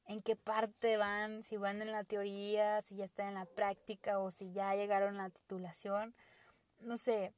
en 0.06 0.22
qué 0.22 0.36
parte 0.36 0.98
van, 0.98 1.42
si 1.42 1.58
van 1.58 1.82
en 1.82 1.92
la 1.92 2.04
teoría, 2.04 2.80
si 2.84 2.96
ya 2.96 3.06
están 3.06 3.30
en 3.30 3.34
la 3.34 3.46
práctica 3.46 4.20
o 4.20 4.30
si 4.30 4.52
ya 4.52 4.76
llegaron 4.76 5.16
a 5.16 5.24
la 5.24 5.30
titulación. 5.32 6.14
No 6.78 6.98
sé, 6.98 7.34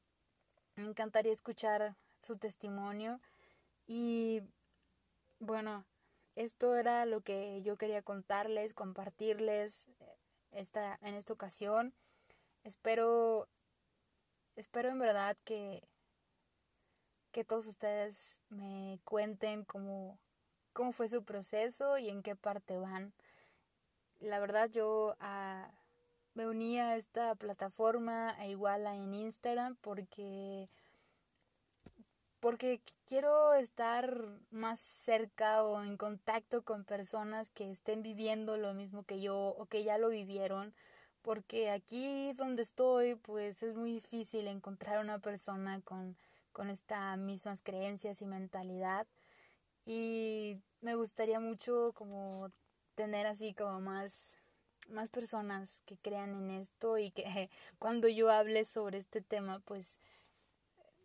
me 0.75 0.89
encantaría 0.89 1.31
escuchar 1.31 1.95
su 2.19 2.37
testimonio 2.37 3.21
y 3.87 4.41
bueno, 5.39 5.85
esto 6.35 6.75
era 6.75 7.05
lo 7.05 7.21
que 7.21 7.61
yo 7.61 7.77
quería 7.77 8.01
contarles, 8.01 8.73
compartirles 8.73 9.87
eh, 10.01 10.17
esta, 10.51 10.99
en 11.01 11.15
esta 11.15 11.31
ocasión. 11.31 11.93
Espero, 12.65 13.47
espero 14.55 14.89
en 14.89 14.97
verdad 14.97 15.37
que, 15.45 15.87
que 17.31 17.43
todos 17.43 17.67
ustedes 17.67 18.41
me 18.49 18.99
cuenten 19.03 19.63
cómo, 19.65 20.17
cómo 20.73 20.91
fue 20.91 21.07
su 21.07 21.23
proceso 21.23 21.99
y 21.99 22.09
en 22.09 22.23
qué 22.23 22.35
parte 22.35 22.79
van. 22.79 23.13
La 24.19 24.39
verdad 24.39 24.67
yo 24.71 25.15
ah, 25.19 25.69
me 26.33 26.47
uní 26.47 26.79
a 26.79 26.95
esta 26.95 27.35
plataforma 27.35 28.35
e 28.39 28.49
igual 28.49 28.87
en 28.87 29.13
Instagram 29.13 29.75
porque 29.81 30.67
porque 32.39 32.81
quiero 33.05 33.53
estar 33.53 34.23
más 34.49 34.79
cerca 34.79 35.63
o 35.63 35.83
en 35.83 35.97
contacto 35.97 36.63
con 36.63 36.83
personas 36.83 37.51
que 37.51 37.69
estén 37.69 38.01
viviendo 38.01 38.57
lo 38.57 38.73
mismo 38.73 39.03
que 39.03 39.21
yo 39.21 39.49
o 39.49 39.67
que 39.67 39.83
ya 39.83 39.99
lo 39.99 40.09
vivieron, 40.09 40.73
porque 41.25 41.71
aquí 41.71 42.33
donde 42.33 42.61
estoy 42.61 43.15
pues 43.15 43.63
es 43.63 43.75
muy 43.75 43.93
difícil 43.93 44.47
encontrar 44.47 44.99
una 44.99 45.17
persona 45.17 45.81
con, 45.81 46.15
con 46.51 46.69
estas 46.69 47.17
mismas 47.17 47.63
creencias 47.63 48.21
y 48.21 48.27
mentalidad. 48.27 49.07
Y 49.87 50.59
me 50.81 50.93
gustaría 50.93 51.39
mucho 51.39 51.93
como 51.95 52.51
tener 52.93 53.25
así 53.25 53.55
como 53.55 53.81
más 53.81 54.37
más 54.87 55.09
personas 55.09 55.81
que 55.87 55.97
crean 55.97 56.35
en 56.35 56.51
esto 56.51 56.99
y 56.99 57.09
que 57.09 57.49
cuando 57.79 58.07
yo 58.07 58.29
hable 58.29 58.63
sobre 58.63 58.99
este 58.99 59.21
tema 59.21 59.59
pues 59.65 59.97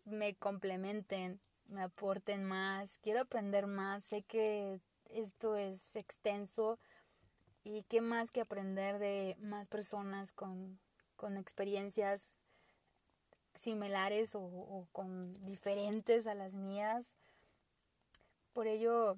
me 0.05 0.35
complementen, 0.35 1.39
me 1.67 1.81
aporten 1.81 2.43
más, 2.43 2.99
quiero 2.99 3.21
aprender 3.21 3.65
más, 3.65 4.03
sé 4.03 4.21
que 4.21 4.79
esto 5.09 5.55
es 5.55 5.95
extenso 5.95 6.77
y 7.63 7.83
qué 7.83 8.01
más 8.01 8.31
que 8.31 8.41
aprender 8.41 8.99
de 8.99 9.35
más 9.39 9.67
personas 9.67 10.31
con, 10.31 10.79
con 11.15 11.37
experiencias 11.37 12.35
similares 13.53 14.31
o, 14.33 14.87
con 14.91 15.43
diferentes 15.45 16.27
a 16.27 16.33
las 16.33 16.53
mías. 16.53 17.17
Por 18.53 18.67
ello 18.67 19.17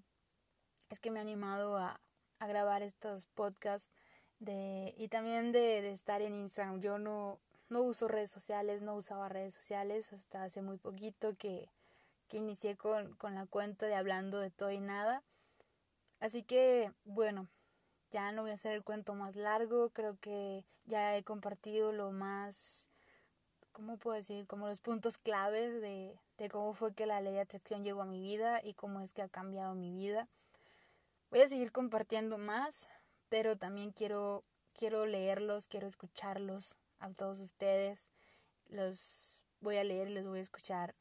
es 0.89 0.99
que 0.99 1.12
me 1.12 1.19
he 1.19 1.21
animado 1.21 1.77
a, 1.77 1.99
a 2.39 2.47
grabar 2.47 2.82
estos 2.82 3.25
podcasts 3.27 3.91
de, 4.39 4.93
y 4.97 5.08
también 5.08 5.51
de, 5.51 5.82
de 5.82 5.91
estar 5.91 6.21
en 6.21 6.36
Instagram. 6.36 6.82
Yo 6.82 6.97
no, 6.99 7.39
no 7.69 7.82
uso 7.82 8.08
redes 8.08 8.32
sociales, 8.32 8.82
no 8.82 8.95
usaba 8.95 9.29
redes 9.29 9.53
sociales 9.53 10.12
hasta 10.13 10.43
hace 10.43 10.62
muy 10.62 10.77
poquito 10.77 11.36
que, 11.38 11.69
que 12.27 12.38
inicié 12.38 12.75
con, 12.75 13.15
con 13.15 13.36
la 13.36 13.45
cuenta 13.45 13.86
de 13.86 13.95
hablando 13.95 14.39
de 14.39 14.51
todo 14.51 14.71
y 14.71 14.79
nada. 14.79 15.23
Así 16.19 16.43
que, 16.43 16.91
bueno, 17.06 17.47
ya 18.13 18.32
no 18.32 18.43
voy 18.43 18.52
a 18.52 18.54
hacer 18.54 18.73
el 18.73 18.84
cuento 18.84 19.15
más 19.15 19.36
largo, 19.36 19.89
creo 19.89 20.17
que 20.21 20.63
ya 20.86 21.17
he 21.17 21.23
compartido 21.23 21.91
lo 21.91 22.12
más, 22.12 22.88
¿cómo 23.71 23.97
puedo 23.97 24.15
decir? 24.15 24.45
Como 24.47 24.67
los 24.67 24.80
puntos 24.80 25.17
claves 25.17 25.82
de, 25.82 26.17
de 26.38 26.49
cómo 26.49 26.73
fue 26.73 26.93
que 26.93 27.08
la 27.08 27.19
ley 27.19 27.34
de 27.34 27.41
atracción 27.41 27.84
llegó 27.84 28.04
a 28.04 28.06
mi 28.06 28.21
vida 28.21 28.62
y 28.63 28.76
cómo 28.76 29.02
es 29.02 29.13
que 29.13 29.23
ha 29.23 29.30
cambiado 29.30 29.73
mi 29.73 29.91
vida. 29.91 30.30
Voy 31.32 31.41
a 31.41 31.49
seguir 31.49 31.71
compartiendo 31.71 32.38
más, 32.38 32.88
pero 33.30 33.58
también 33.58 33.91
quiero, 33.91 34.43
quiero 34.73 35.08
leerlos, 35.08 35.67
quiero 35.67 35.88
escucharlos, 35.88 36.76
a 36.99 37.10
todos 37.10 37.39
ustedes. 37.39 38.10
Los 38.69 39.43
voy 39.60 39.78
a 39.78 39.84
leer 39.84 40.10
y 40.10 40.13
los 40.13 40.26
voy 40.26 40.39
a 40.39 40.43
escuchar, 40.43 40.93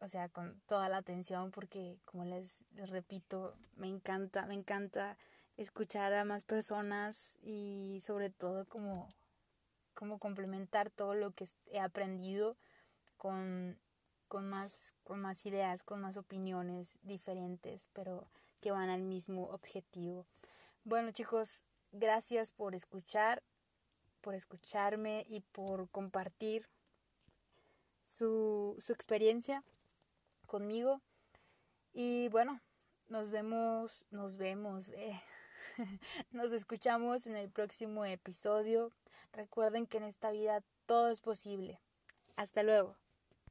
o 0.00 0.08
sea, 0.08 0.28
con 0.28 0.60
toda 0.66 0.88
la 0.88 0.96
atención 0.96 1.52
porque, 1.52 1.98
como 2.04 2.24
les, 2.24 2.64
repito, 2.74 3.54
me 3.76 3.86
encanta, 3.86 4.46
me 4.46 4.54
encanta 4.54 5.16
escuchar 5.56 6.12
a 6.14 6.24
más 6.24 6.44
personas 6.44 7.36
y 7.42 8.00
sobre 8.02 8.30
todo 8.30 8.64
como, 8.66 9.08
como 9.94 10.18
complementar 10.18 10.90
todo 10.90 11.14
lo 11.14 11.32
que 11.32 11.46
he 11.66 11.80
aprendido 11.80 12.56
con, 13.16 13.78
con, 14.28 14.48
más, 14.48 14.94
con 15.04 15.20
más 15.20 15.46
ideas, 15.46 15.82
con 15.82 16.00
más 16.00 16.16
opiniones 16.16 16.98
diferentes, 17.02 17.86
pero 17.92 18.28
que 18.60 18.70
van 18.70 18.90
al 18.90 19.02
mismo 19.02 19.44
objetivo. 19.50 20.26
Bueno 20.84 21.10
chicos, 21.10 21.62
gracias 21.92 22.50
por 22.50 22.74
escuchar 22.74 23.42
por 24.22 24.34
escucharme 24.34 25.26
y 25.28 25.40
por 25.40 25.90
compartir 25.90 26.68
su, 28.06 28.76
su 28.78 28.92
experiencia 28.92 29.62
conmigo. 30.46 31.02
Y 31.92 32.28
bueno, 32.28 32.60
nos 33.08 33.30
vemos, 33.30 34.06
nos 34.10 34.36
vemos, 34.38 34.88
eh. 34.90 35.20
nos 36.30 36.52
escuchamos 36.52 37.26
en 37.26 37.36
el 37.36 37.50
próximo 37.50 38.04
episodio. 38.04 38.92
Recuerden 39.32 39.86
que 39.86 39.98
en 39.98 40.04
esta 40.04 40.30
vida 40.30 40.62
todo 40.86 41.08
es 41.08 41.20
posible. 41.20 41.80
Hasta 42.36 42.62
luego. 42.62 43.01